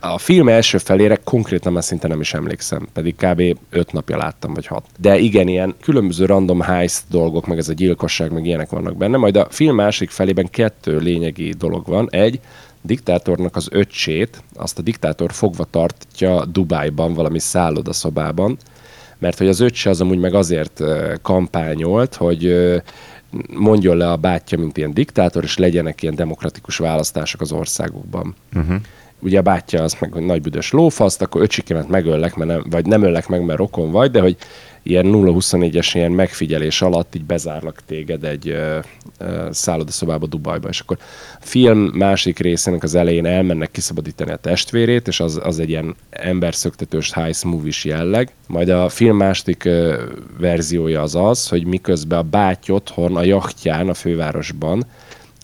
[0.00, 3.42] A film első felére konkrétan már szinte nem is emlékszem, pedig kb.
[3.70, 4.84] öt napja láttam, vagy hat.
[4.98, 9.16] De igen, ilyen különböző random heist dolgok, meg ez a gyilkosság, meg ilyenek vannak benne.
[9.16, 12.08] Majd a film másik felében kettő lényegi dolog van.
[12.10, 12.40] Egy,
[12.82, 18.56] diktátornak az öccsét, azt a diktátor fogva tartja Dubájban, valami szállodaszobában,
[19.18, 20.82] mert hogy az öccse az amúgy meg azért
[21.22, 22.72] kampányolt, hogy
[23.54, 28.34] mondjon le a bátyja, mint ilyen diktátor, és legyenek ilyen demokratikus választások az országokban.
[28.54, 28.76] Uh-huh.
[29.20, 32.86] Ugye a bátyja az meg, hogy nagy büdös lófaszt, akkor öcsikémet megöllek, mert nem, vagy
[32.86, 34.36] nem öllek meg, mert rokon vagy, de hogy
[34.90, 38.78] ilyen 0-24-es ilyen megfigyelés alatt így bezárlak téged egy ö,
[39.18, 40.96] ö, szállodaszobába Dubajba, és akkor
[41.40, 45.96] a film másik részének az elején elmennek kiszabadítani a testvérét, és az, az egy ilyen
[46.10, 48.32] emberszöktetős heist movies jelleg.
[48.46, 50.02] Majd a film második ö,
[50.38, 54.86] verziója az az, hogy miközben a báty otthon a jachtján a fővárosban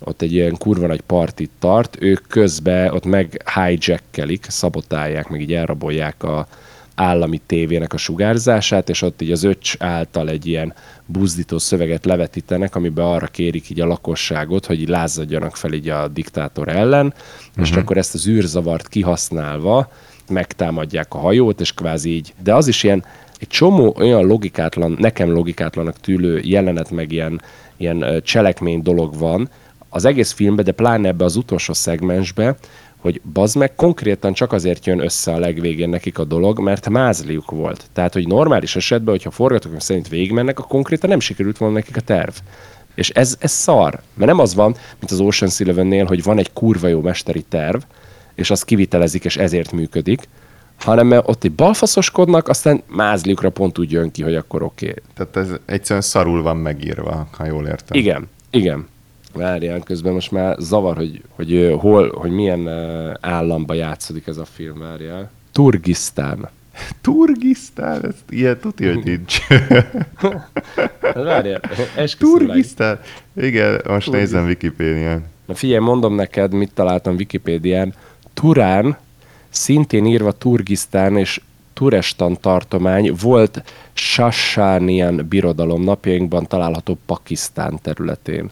[0.05, 5.53] ott egy ilyen kurva nagy partit tart, ők közben ott meg hijackelik, szabotálják, meg így
[5.53, 6.47] elrabolják a
[6.95, 10.75] állami tévének a sugárzását, és ott így az öcs által egy ilyen
[11.07, 16.09] buzdító szöveget levetítenek, amiben arra kérik így a lakosságot, hogy így lázadjanak fel így a
[16.09, 17.69] diktátor ellen, uh-huh.
[17.69, 19.91] és akkor ezt az űrzavart kihasználva
[20.29, 22.35] megtámadják a hajót, és kvázi így.
[22.43, 23.05] De az is ilyen,
[23.39, 27.41] egy csomó olyan logikátlan, nekem logikátlanak tűlő jelenet, meg ilyen,
[27.77, 29.49] ilyen cselekmény dolog van,
[29.89, 32.57] az egész filmben, de pláne ebbe az utolsó szegmensbe,
[33.05, 37.51] hogy bazd meg konkrétan csak azért jön össze a legvégén nekik a dolog, mert mázliuk
[37.51, 37.87] volt.
[37.93, 42.01] Tehát, hogy normális esetben, hogyha forgatókönyv szerint végigmennek, akkor konkrétan nem sikerült volna nekik a
[42.01, 42.33] terv.
[42.95, 44.01] És ez, ez szar.
[44.15, 47.83] Mert nem az van, mint az Ocean's Eleven-nél, hogy van egy kurva jó mesteri terv,
[48.35, 50.29] és az kivitelezik, és ezért működik,
[50.79, 54.89] hanem mert ott egy balfaszoskodnak, aztán mázliukra pont úgy jön ki, hogy akkor oké.
[54.89, 55.03] Okay.
[55.15, 57.99] Tehát ez egyszerűen szarul van megírva, ha jól értem.
[57.99, 58.93] Igen, igen.
[59.35, 62.69] Várjál, közben most már zavar, hogy, hogy hol, hogy milyen
[63.21, 65.31] államba játszódik ez a film, várjál.
[65.53, 66.49] Turgisztán.
[67.01, 69.39] Turgisztán, ez ilyen tuti, hogy nincs.
[71.25, 71.61] Várjál.
[72.19, 73.01] Turgisztán?
[73.37, 75.25] Igen, most nézem Wikipédián.
[75.47, 77.95] Na figyelj, mondom neked, mit találtam Wikipédián.
[78.35, 78.97] Turán,
[79.49, 81.41] szintén írva Turgisztán és
[81.73, 83.63] Turestan tartomány volt
[83.93, 88.51] Sasánian birodalom napjainkban található Pakisztán területén.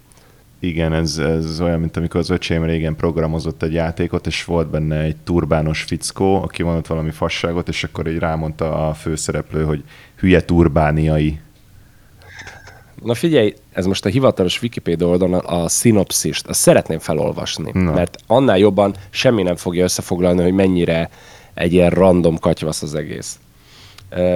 [0.63, 4.99] Igen, ez, ez olyan, mint amikor az öcsém régen programozott egy játékot, és volt benne
[4.99, 9.85] egy turbános fickó, aki mondott valami fasságot, és akkor így rámondta a főszereplő, hogy
[10.17, 11.41] hülye turbániai.
[13.03, 17.93] Na figyelj, ez most a hivatalos Wikipedia oldalon a szinopszist, azt szeretném felolvasni, Na.
[17.93, 21.11] mert annál jobban semmi nem fogja összefoglalni, hogy mennyire
[21.55, 23.39] egy ilyen random katyvasz az egész.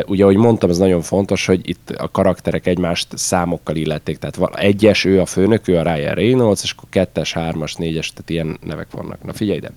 [0.06, 5.04] Ugye, ahogy mondtam, ez nagyon fontos, hogy itt a karakterek egymást számokkal illették, tehát egyes,
[5.04, 8.90] ő a főnök, ő a Ryan Reynolds, és akkor kettes, hármas, négyes, tehát ilyen nevek
[8.90, 9.24] vannak.
[9.24, 9.70] Na figyelj ide!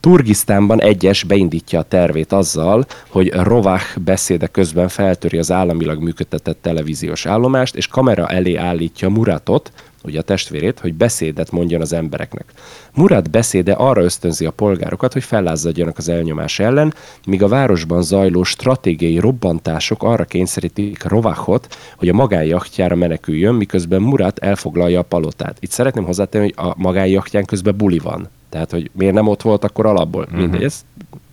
[0.00, 7.26] Turgisztánban egyes beindítja a tervét azzal, hogy Rovach beszéde közben feltöri az államilag működtetett televíziós
[7.26, 9.72] állomást, és kamera elé állítja Muratot,
[10.04, 12.52] ugye a testvérét, hogy beszédet mondjon az embereknek.
[12.94, 16.94] Murat beszéde arra ösztönzi a polgárokat, hogy fellázadjanak az elnyomás ellen,
[17.26, 24.38] míg a városban zajló stratégiai robbantások arra kényszerítik Rovachot, hogy a magánjachtjára meneküljön, miközben Murat
[24.38, 25.56] elfoglalja a palotát.
[25.60, 28.28] Itt szeretném hozzátenni, hogy a magánjachtján közben buli van.
[28.48, 30.22] Tehát, hogy miért nem ott volt akkor alapból.
[30.22, 30.40] Uh-huh.
[30.40, 30.84] Mindegy, ez.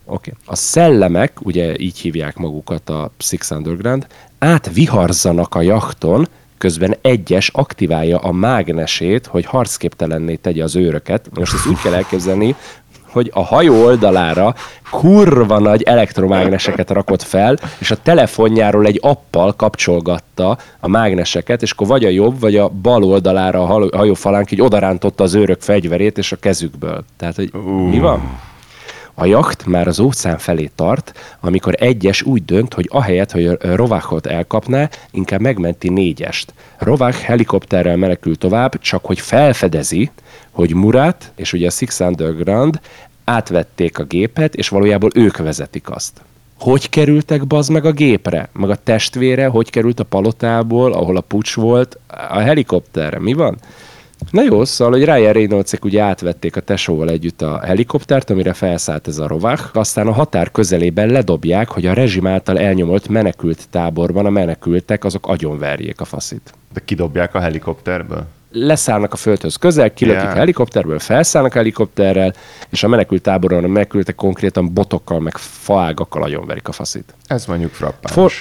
[0.05, 0.33] Okay.
[0.45, 4.07] A szellemek, ugye így hívják magukat a Six Underground,
[4.39, 6.27] átviharzanak a jachton,
[6.61, 11.29] közben egyes aktiválja a mágnesét, hogy harcképtelenné tegye az őröket.
[11.33, 12.55] Most ezt úgy kell elképzelni,
[13.11, 14.55] hogy a hajó oldalára
[14.89, 21.87] kurva nagy elektromágneseket rakott fel, és a telefonjáról egy appal kapcsolgatta a mágneseket, és akkor
[21.87, 26.31] vagy a jobb, vagy a bal oldalára a hajófalánk így odarántotta az őrök fegyverét és
[26.31, 27.03] a kezükből.
[27.17, 27.89] Tehát, hogy uh.
[27.89, 28.39] mi van?
[29.13, 34.25] A jacht már az óceán felé tart, amikor egyes úgy dönt, hogy ahelyett, hogy Rovachot
[34.25, 36.53] elkapná, inkább megmenti négyest.
[36.77, 40.11] Rovach helikopterrel menekül tovább, csak hogy felfedezi,
[40.51, 42.79] hogy Murat és ugye a Six Underground
[43.23, 46.21] átvették a gépet, és valójában ők vezetik azt.
[46.59, 48.49] Hogy kerültek baz meg a gépre?
[48.51, 51.97] Meg a testvére, hogy került a palotából, ahol a pucs volt,
[52.29, 53.19] a helikopterre?
[53.19, 53.57] Mi van?
[54.31, 59.07] Na jó, szóval, hogy Ryan reynolds ugye átvették a tesóval együtt a helikoptert, amire felszállt
[59.07, 64.25] ez a rovach, aztán a határ közelében ledobják, hogy a rezsim által elnyomolt menekült táborban
[64.25, 66.53] a menekültek azok agyonverjék a faszit.
[66.73, 68.25] De kidobják a helikopterből?
[68.51, 70.33] leszállnak a földhöz közel, kilökik yeah.
[70.33, 72.33] a helikopterből, felszállnak a helikopterrel,
[72.69, 77.13] és a menekült táboron a menekültek konkrétan botokkal, meg faágakkal agyonverik a faszit.
[77.27, 78.13] Ez mondjuk frappáns.
[78.13, 78.31] For,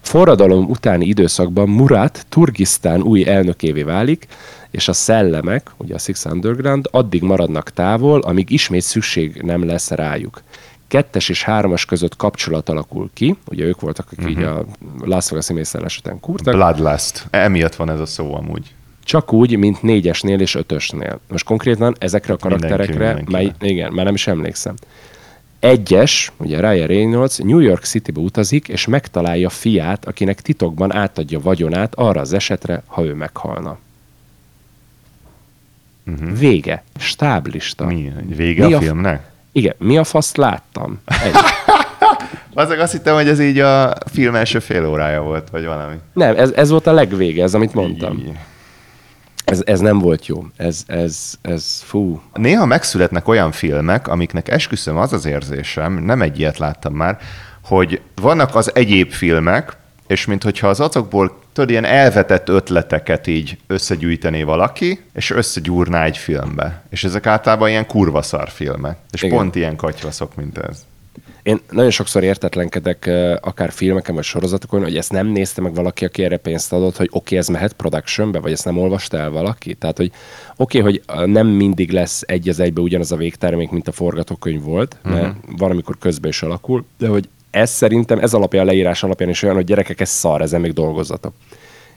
[0.00, 4.26] forradalom utáni időszakban Murat Turgisztán új elnökévé válik,
[4.76, 9.90] és a szellemek, ugye a Six Underground, addig maradnak távol, amíg ismét szükség nem lesz
[9.90, 10.42] rájuk.
[10.88, 14.32] Kettes és hármas között kapcsolat alakul ki, ugye ők voltak, akik uh-huh.
[14.32, 14.56] így mhm.
[14.56, 14.64] a
[15.04, 16.54] Las Vegas mészárlás után kurtak.
[16.54, 17.26] Bloodlust.
[17.30, 18.74] Emiatt van ez a szó amúgy.
[19.04, 21.20] Csak úgy, mint négyesnél és ötösnél.
[21.28, 23.54] Most konkrétan ezekre a karakterekre, mindenki, mindenki.
[23.58, 24.74] Már, igen, már nem is emlékszem.
[25.58, 31.94] Egyes, ugye Ryan Reynolds New York Citybe utazik, és megtalálja fiát, akinek titokban átadja vagyonát
[31.94, 33.78] arra az esetre, ha ő meghalna.
[36.06, 36.38] Uh-huh.
[36.38, 36.82] Vége.
[36.98, 37.86] Stáblista.
[37.86, 38.12] Mi?
[38.36, 39.30] Vége mi a, a filmnek?
[39.52, 39.74] Igen.
[39.78, 40.98] Mi a faszt láttam?
[42.54, 45.94] Azok azt hittem, hogy ez így a film első fél órája volt, vagy valami.
[46.12, 48.38] Nem, ez, ez volt a legvége, ez amit mondtam.
[49.44, 50.44] Ez, ez nem volt jó.
[50.56, 52.22] Ez, ez, ez fú.
[52.34, 57.18] Néha megszületnek olyan filmek, amiknek esküszöm az az érzésem, nem egy ilyet láttam már,
[57.64, 59.76] hogy vannak az egyéb filmek,
[60.06, 66.82] és mintha az azokból tudod, ilyen elvetett ötleteket így összegyűjtené valaki, és összegyúrná egy filmbe.
[66.88, 68.98] És ezek általában ilyen kurva szar filmek.
[69.10, 69.36] És Igen.
[69.36, 70.84] pont ilyen katyvaszok, mint ez.
[71.42, 76.24] Én nagyon sokszor értetlenkedek akár filmeken vagy sorozatokon, hogy ezt nem nézte meg valaki, aki
[76.24, 79.74] erre pénzt adott, hogy oké, okay, ez mehet productionbe, vagy ezt nem olvasta el valaki.
[79.74, 80.10] Tehát, hogy
[80.56, 84.62] oké, okay, hogy nem mindig lesz egy az egybe ugyanaz a végtermék, mint a forgatókönyv
[84.62, 85.58] volt, mert uh-huh.
[85.58, 89.54] van, amikor közben is alakul, de hogy ez szerintem, ez alapján, leírás alapján is olyan,
[89.54, 91.32] hogy gyerekek, ez szar, ezen még dolgozzatok.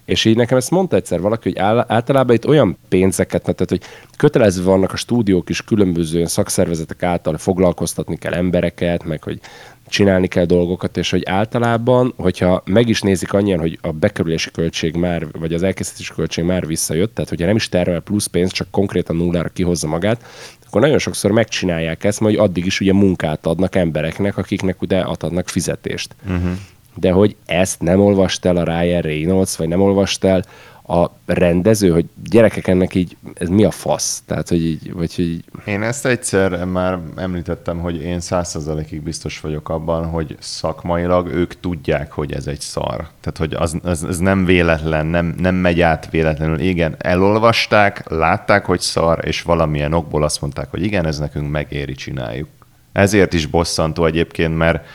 [0.09, 1.57] És így nekem ezt mondta egyszer valaki, hogy
[1.87, 3.81] általában itt olyan pénzeket, tehát hogy
[4.17, 9.39] kötelezve vannak a stúdiók is különböző szakszervezetek által foglalkoztatni kell embereket, meg hogy
[9.87, 14.95] csinálni kell dolgokat, és hogy általában, hogyha meg is nézik annyian, hogy a bekerülési költség
[14.95, 18.67] már, vagy az elkészítési költség már visszajött, tehát hogyha nem is termel plusz pénzt, csak
[18.71, 20.25] konkrétan nullára kihozza magát,
[20.67, 25.49] akkor nagyon sokszor megcsinálják ezt, hogy addig is ugye munkát adnak embereknek, akiknek ugye adnak
[25.49, 26.15] fizetést.
[26.27, 26.51] Uh-huh
[26.99, 30.43] de hogy ezt nem olvast el a Ryan Reynolds, vagy nem olvast el
[30.89, 34.23] a rendező, hogy gyerekek ennek így, ez mi a fasz?
[34.25, 35.43] Tehát, hogy így, vagy hogy így...
[35.65, 42.11] Én ezt egyszer már említettem, hogy én százszerzalékig biztos vagyok abban, hogy szakmailag ők tudják,
[42.11, 43.07] hogy ez egy szar.
[43.21, 46.59] Tehát, hogy az, az, az nem véletlen, nem, nem megy át véletlenül.
[46.59, 51.93] Igen, elolvasták, látták, hogy szar, és valamilyen okból azt mondták, hogy igen, ez nekünk megéri,
[51.93, 52.47] csináljuk.
[52.91, 54.85] Ezért is bosszantó egyébként, mert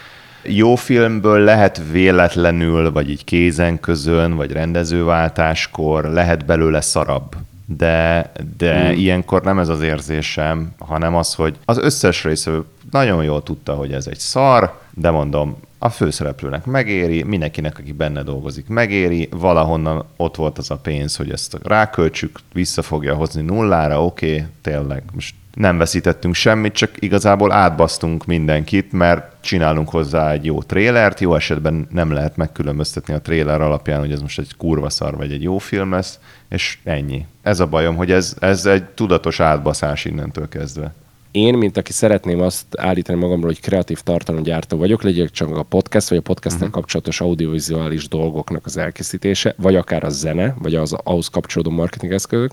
[0.47, 7.37] jó filmből lehet véletlenül, vagy így kézen közön, vagy rendezőváltáskor lehet belőle szarabb.
[7.67, 8.99] De, de hmm.
[8.99, 12.51] ilyenkor nem ez az érzésem, hanem az, hogy az összes részű
[12.91, 18.23] nagyon jól tudta, hogy ez egy szar, de mondom, a főszereplőnek megéri, mindenkinek, aki benne
[18.23, 24.05] dolgozik, megéri, valahonnan ott volt az a pénz, hogy ezt ráköltsük, vissza fogja hozni nullára,
[24.05, 30.45] oké, okay, tényleg, most nem veszítettünk semmit, csak igazából átbasztunk mindenkit, mert csinálunk hozzá egy
[30.45, 34.91] jó trélert, jó esetben nem lehet megkülönböztetni a tréler alapján, hogy ez most egy kurva
[34.91, 37.27] szar vagy egy jó film lesz, és ennyi.
[37.43, 40.93] Ez a bajom, hogy ez, ez egy tudatos átbaszás innentől kezdve
[41.35, 46.09] én, mint aki szeretném azt állítani magamról, hogy kreatív tartalomgyártó vagyok, legyek csak a podcast,
[46.09, 46.71] vagy a podcast uh-huh.
[46.71, 52.51] kapcsolatos audiovizuális dolgoknak az elkészítése, vagy akár a zene, vagy az ahhoz kapcsolódó marketing eszközök,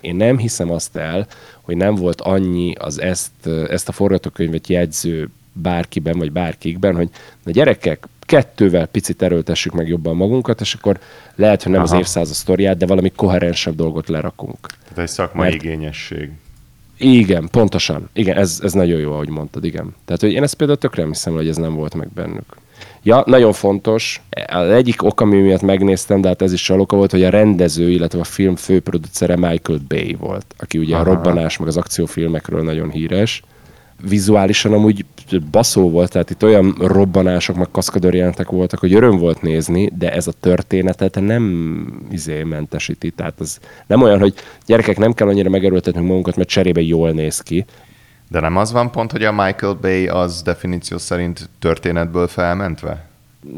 [0.00, 1.26] én nem hiszem azt el,
[1.60, 7.08] hogy nem volt annyi az ezt, ezt a forgatókönyvet jegyző bárkiben, vagy bárkikben, hogy
[7.44, 10.98] a gyerekek, kettővel picit erőltessük meg jobban magunkat, és akkor
[11.34, 11.94] lehet, hogy nem Aha.
[11.94, 14.66] az évszázad sztoriát, de valami koherensebb dolgot lerakunk.
[14.82, 16.30] Tehát egy szakmai Mert igényesség.
[16.98, 18.08] Igen, pontosan.
[18.12, 19.94] Igen, ez, ez nagyon jó, ahogy mondtad, igen.
[20.04, 22.56] Tehát, hogy én ezt például tökre hiszem, hogy ez nem volt meg bennük.
[23.02, 24.22] Ja, nagyon fontos.
[24.46, 27.90] Az egyik ok, ami miatt megnéztem, de hát ez is csalóka volt, hogy a rendező,
[27.90, 31.02] illetve a film főproducere Michael Bay volt, aki ugye Aha.
[31.10, 33.42] a robbanás, meg az akciófilmekről nagyon híres.
[34.02, 35.04] Vizuálisan amúgy
[35.50, 40.26] baszó volt, tehát itt olyan robbanások, meg kaszkadőrjelentek voltak, hogy öröm volt nézni, de ez
[40.26, 43.10] a történetet nem izé mentesíti.
[43.10, 44.34] Tehát ez nem olyan, hogy
[44.66, 47.64] gyerekek nem kell annyira megerőltetnünk magunkat, mert cserébe jól néz ki.
[48.28, 53.08] De nem az van pont, hogy a Michael Bay az definíció szerint történetből felmentve?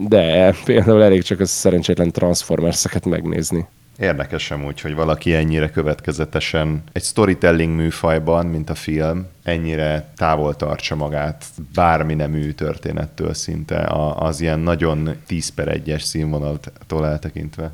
[0.09, 3.66] De például elég csak az szerencsétlen transformers megnézni.
[3.99, 10.96] Érdekes úgy, hogy valaki ennyire következetesen egy storytelling műfajban, mint a film, ennyire távol tartsa
[10.96, 11.44] magát
[11.74, 17.70] bármi nemű történettől szinte, az ilyen nagyon 10 per 1-es színvonaltól eltekintve.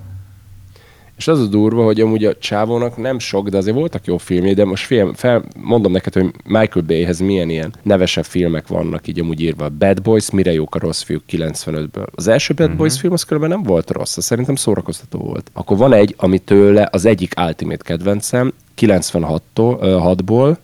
[1.16, 4.54] És az a durva, hogy amúgy a csávónak nem sok, de azért voltak jó filmjei,
[4.54, 9.20] de most film, fel, mondom neked, hogy Michael Bayhez milyen ilyen nevesebb filmek vannak így
[9.20, 9.68] amúgy írva.
[9.68, 12.06] Bad Boys, mire jók a rossz fiúk 95-ből.
[12.14, 12.80] Az első Bad uh-huh.
[12.80, 15.50] Boys film az különben nem volt rossz, az szerintem szórakoztató volt.
[15.52, 20.56] Akkor van egy, ami tőle az egyik ultimate kedvencem, 96-ból,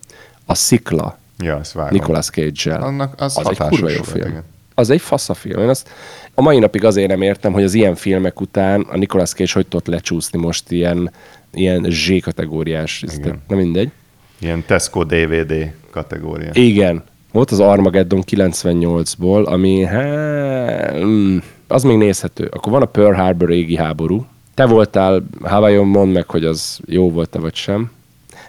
[0.46, 1.18] a Szikla.
[1.38, 1.92] Ja, ezt vágom.
[1.92, 2.82] Nicolas Cage-el.
[2.82, 4.28] Annak az, az egy kurva jó film.
[4.28, 4.44] Igen.
[4.80, 5.60] Az egy fasz a film.
[5.60, 5.88] Én azt
[6.34, 9.66] a mai napig azért nem értem, hogy az ilyen filmek után a Nicolas Cage hogy
[9.66, 11.12] tudott lecsúszni most ilyen,
[11.52, 13.04] ilyen Z kategóriás,
[13.48, 13.90] nem mindegy.
[14.38, 16.50] Ilyen Tesco DVD kategória.
[16.52, 17.02] Igen.
[17.32, 22.44] Volt az Armageddon 98-ból, ami hát, mm, az még nézhető.
[22.44, 24.26] Akkor van a Pearl Harbor régi háború.
[24.54, 27.90] Te voltál Hawaiion, mondd meg, hogy az jó volt-e vagy sem.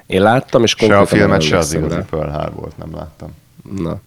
[0.05, 1.05] Én láttam, és konkrétan...
[1.05, 3.29] Se a filmet, se az igazi Pearl Harbor-t nem láttam.
[3.77, 3.99] Na.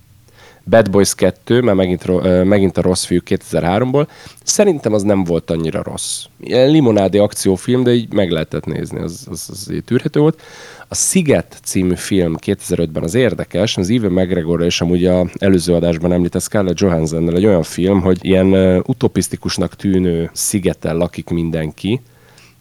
[0.67, 4.07] Bad Boys 2, mert megint, megint a rossz fiú 2003-ból.
[4.43, 6.25] Szerintem az nem volt annyira rossz.
[6.41, 10.43] Ilyen limonádi akciófilm, de így meg lehetett nézni, az, az, az tűrhető volt.
[10.89, 16.13] A Sziget című film 2005-ben az érdekes, az Even McGregor és amúgy a előző adásban
[16.13, 22.01] említett Scarlett Johanssonnel egy olyan film, hogy ilyen utopisztikusnak tűnő szigeten lakik mindenki,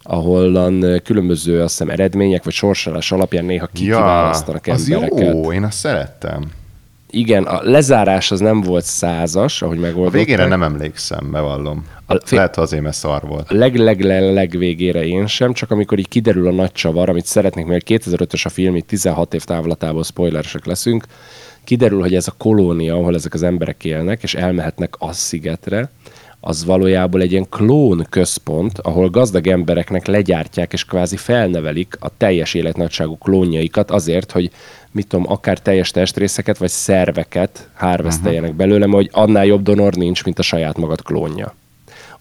[0.03, 0.71] ahol
[1.03, 5.27] különböző azt hiszem, eredmények vagy sorsolás alapján néha kiválasztanak ja, embereket.
[5.27, 6.51] Az jó, én azt szerettem
[7.13, 10.21] igen, a lezárás az nem volt százas, ahogy megoldották.
[10.21, 11.85] A végére nem emlékszem, bevallom.
[12.05, 13.51] A, fél, Lehet, azért, mert szar volt.
[13.51, 17.09] A leg, leg, leg, leg végére én sem, csak amikor így kiderül a nagy csavar,
[17.09, 21.05] amit szeretnék, mert 2005-ös a film, itt 16 év távlatából spoileresek leszünk,
[21.63, 25.89] kiderül, hogy ez a kolónia, ahol ezek az emberek élnek, és elmehetnek a szigetre,
[26.45, 32.53] az valójában egy ilyen klón központ, ahol gazdag embereknek legyártják és kvázi felnevelik a teljes
[32.53, 34.51] életnagyságú klónjaikat azért, hogy
[34.93, 38.67] mit tudom, akár teljes testrészeket vagy szerveket hárveszteljenek uh-huh.
[38.67, 41.53] belőle, hogy annál jobb donor nincs, mint a saját magad klónja.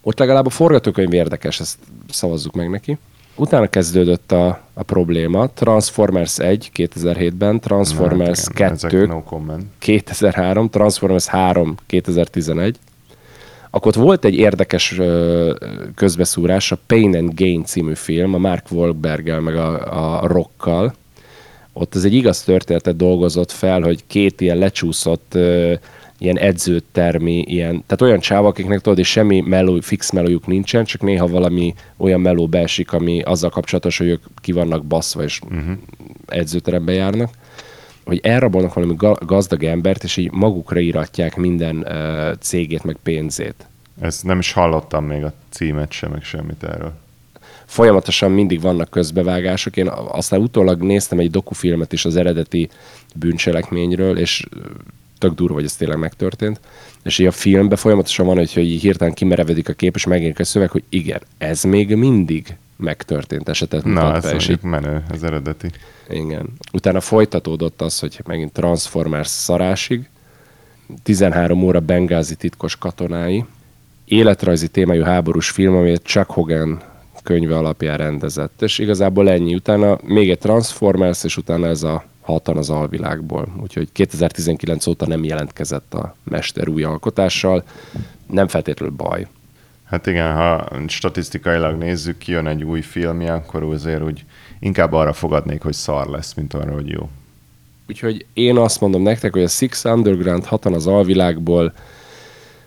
[0.01, 2.99] Ott legalább a forgatókönyv érdekes, ezt szavazzuk meg neki.
[3.35, 5.49] Utána kezdődött a, a probléma.
[5.49, 9.23] Transformers 1 2007-ben, Transformers Na, igen, 2 no
[9.79, 12.79] 2003, Transformers 3 2011,
[13.71, 15.01] akkor ott volt egy érdekes
[15.95, 20.95] közbeszúrás, a Pain and Gain című film, a Mark Wahlberggel meg a, a Rockkal.
[21.73, 25.39] Ott ez egy igaz történetet dolgozott fel, hogy két ilyen lecsúszott
[26.19, 31.03] ilyen edzőtermi, ilyen, tehát olyan csávak, akiknek tudod, és semmi meló, fix melójuk nincsen, csak
[31.03, 35.77] néha valami olyan meló beesik, ami azzal kapcsolatos, hogy ők ki vannak baszva, és uh-huh.
[36.27, 37.31] edzőterembe járnak
[38.05, 43.67] hogy elrabolnak valami gazdag embert, és így magukra íratják minden uh, cégét, meg pénzét.
[44.01, 46.93] Ezt nem is hallottam még a címet sem, meg semmit erről.
[47.73, 49.77] Folyamatosan mindig vannak közbevágások.
[49.77, 52.69] Én aztán utólag néztem egy dokufilmet is az eredeti
[53.15, 54.47] bűncselekményről, és
[55.19, 56.61] tök durva, hogy ez tényleg megtörtént.
[57.03, 60.45] És így a filmben folyamatosan van, hogy, hogy hirtelen kimerevedik a kép, és megint a
[60.45, 64.63] szöveg, hogy igen, ez még mindig megtörtént esetet Na, ez be, és így...
[64.63, 65.71] menő, az eredeti.
[66.09, 66.47] Igen.
[66.73, 70.09] Utána folytatódott az, hogy megint Transformers szarásig,
[71.03, 73.45] 13 óra Bengázi titkos katonái,
[74.05, 76.91] életrajzi témájú háborús film, amit Chuck Hogan
[77.23, 78.63] könyve alapján rendezett.
[78.63, 79.55] És igazából ennyi.
[79.55, 83.49] Utána még egy Transformers, és utána ez a hatan az alvilágból.
[83.63, 87.65] Úgyhogy 2019 óta nem jelentkezett a mester új alkotással.
[88.27, 89.27] Nem feltétlenül baj.
[89.85, 94.25] Hát igen, ha statisztikailag nézzük, ki jön egy új filmje, akkor azért úgy
[94.59, 97.09] inkább arra fogadnék, hogy szar lesz, mint arra, hogy jó.
[97.89, 101.73] Úgyhogy én azt mondom nektek, hogy a Six Underground hatan az alvilágból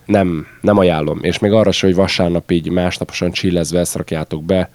[0.06, 1.18] nem, nem ajánlom.
[1.22, 4.70] És még arra se, hogy vasárnap így másnaposan csillezve ezt rakjátok be,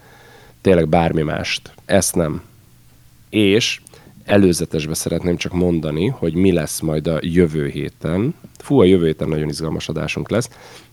[0.62, 1.74] tényleg bármi mást.
[1.86, 2.42] Ezt nem.
[3.30, 3.82] És
[4.26, 8.36] előzetesbe szeretném csak mondani, hogy mi lesz majd a jövő héten.
[8.58, 10.50] Fú, a jövő héten nagyon izgalmas adásunk lesz.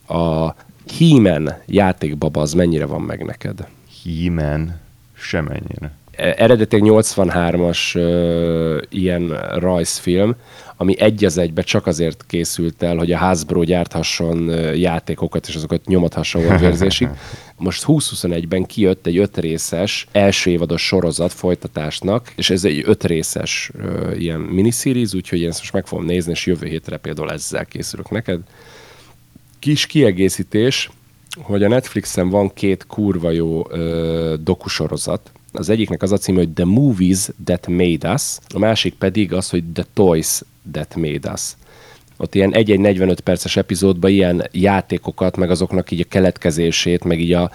[0.08, 0.54] A
[0.98, 3.66] He-Man játékbaba az mennyire van meg neked?
[4.04, 4.80] He-Man
[5.14, 5.96] semennyire.
[6.10, 10.34] E, eredetileg 83-as uh, ilyen rajzfilm,
[10.80, 15.54] ami egy az egybe csak azért készült el, hogy a Hasbro gyárthasson uh, játékokat, és
[15.54, 17.08] azokat nyomathassa orvérzésig.
[17.56, 23.70] Most 2021-ben kijött egy öt részes első évados sorozat folytatásnak, és ez egy öt részes
[23.74, 27.66] ö, ilyen miniseries, úgyhogy én ezt most meg fogom nézni, és jövő hétre például ezzel
[27.66, 28.40] készülök neked.
[29.58, 30.90] Kis kiegészítés,
[31.40, 35.32] hogy a Netflixen van két kurva jó ö, dokusorozat.
[35.58, 39.50] Az egyiknek az a címe, hogy The Movies That Made Us, a másik pedig az,
[39.50, 40.40] hogy The Toys
[40.72, 41.42] That Made Us.
[42.16, 47.32] Ott ilyen egy-egy 45 perces epizódban ilyen játékokat, meg azoknak így a keletkezését, meg így
[47.32, 47.50] a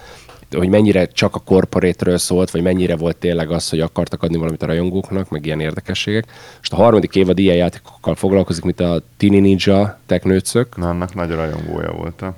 [0.50, 4.62] hogy mennyire csak a corporate szólt, vagy mennyire volt tényleg az, hogy akartak adni valamit
[4.62, 6.24] a rajongóknak, meg ilyen érdekességek.
[6.58, 11.30] Most a harmadik évad ilyen játékokkal foglalkozik, mint a Tini Ninja teknőcök, Na, annak nagy
[11.30, 12.34] rajongója voltam.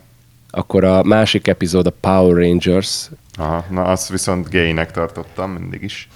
[0.51, 6.09] akkor a másik epizód a Power Rangers, Aha, na azt viszont gaynek tartottam mindig is.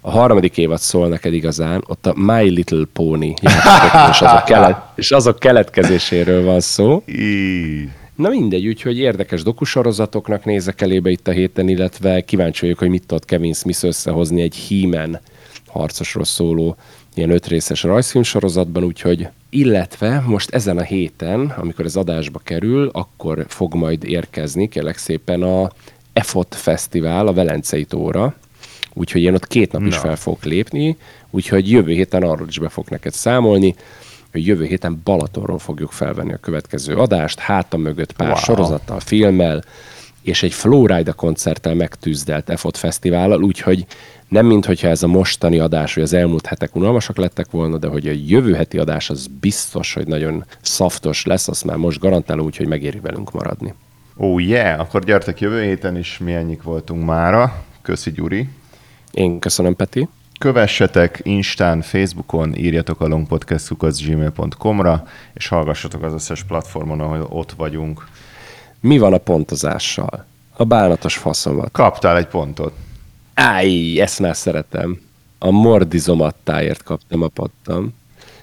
[0.00, 3.34] a harmadik évad szól neked igazán, ott a My Little Pony
[4.10, 7.02] és azok, kelet, és azok keletkezéséről van szó.
[7.06, 12.88] Í, Na mindegy, úgyhogy érdekes dokusorozatoknak nézek elébe itt a héten, illetve kíváncsi vagyok, hogy
[12.88, 15.20] mit tud Kevin Smith összehozni egy He-Man
[15.66, 16.76] harcosról szóló
[17.14, 23.44] ilyen ötrészes rajzfilm sorozatban, úgyhogy illetve most ezen a héten, amikor ez adásba kerül, akkor
[23.48, 25.70] fog majd érkezni, kérlek szépen a
[26.16, 28.34] EFOT Fesztivál a Velencei tóra,
[28.92, 30.00] úgyhogy én ott két nap is Na.
[30.00, 30.96] fel fogok lépni,
[31.30, 33.74] úgyhogy jövő héten arról is be fog neked számolni,
[34.32, 38.36] hogy jövő héten Balatonról fogjuk felvenni a következő adást, háta mögött pár Wow.
[38.36, 39.64] sorozattal, filmmel,
[40.22, 43.86] és egy Flowrider koncerttel megtűzdelt EFOT fesztivállal, úgyhogy
[44.28, 47.86] nem mint hogyha ez a mostani adás, vagy az elmúlt hetek unalmasak lettek volna, de
[47.86, 52.46] hogy a jövő heti adás az biztos, hogy nagyon szaftos lesz, azt már most garantálom,
[52.46, 53.74] úgyhogy megéri velünk maradni.
[54.18, 57.64] Oh yeah, akkor gyertek jövő héten is, mi ennyik voltunk mára.
[57.82, 58.48] Köszi Gyuri.
[59.10, 60.08] Én köszönöm, Peti.
[60.38, 68.08] Kövessetek Instán, Facebookon, írjatok a longpodcast.gmail.com-ra, és hallgassatok az összes platformon, ahol ott vagyunk.
[68.80, 70.24] Mi van a pontozással?
[70.56, 71.72] A bánatos faszomat.
[71.72, 72.72] Kaptál egy pontot.
[73.34, 75.00] Áj, ezt már szeretem.
[75.38, 77.94] A mordizomattáért kaptam a pattam.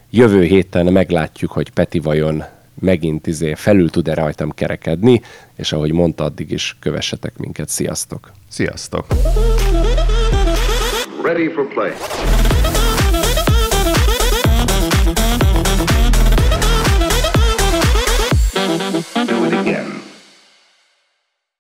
[0.10, 2.44] Jövő héten meglátjuk, hogy Peti vajon
[2.80, 5.22] megint izé felül tud-e rajtam kerekedni,
[5.56, 7.70] és ahogy mondta, addig is kövessetek minket.
[7.70, 8.32] Sziasztok!
[8.50, 9.06] Sziasztok!
[11.24, 11.92] Ready for play.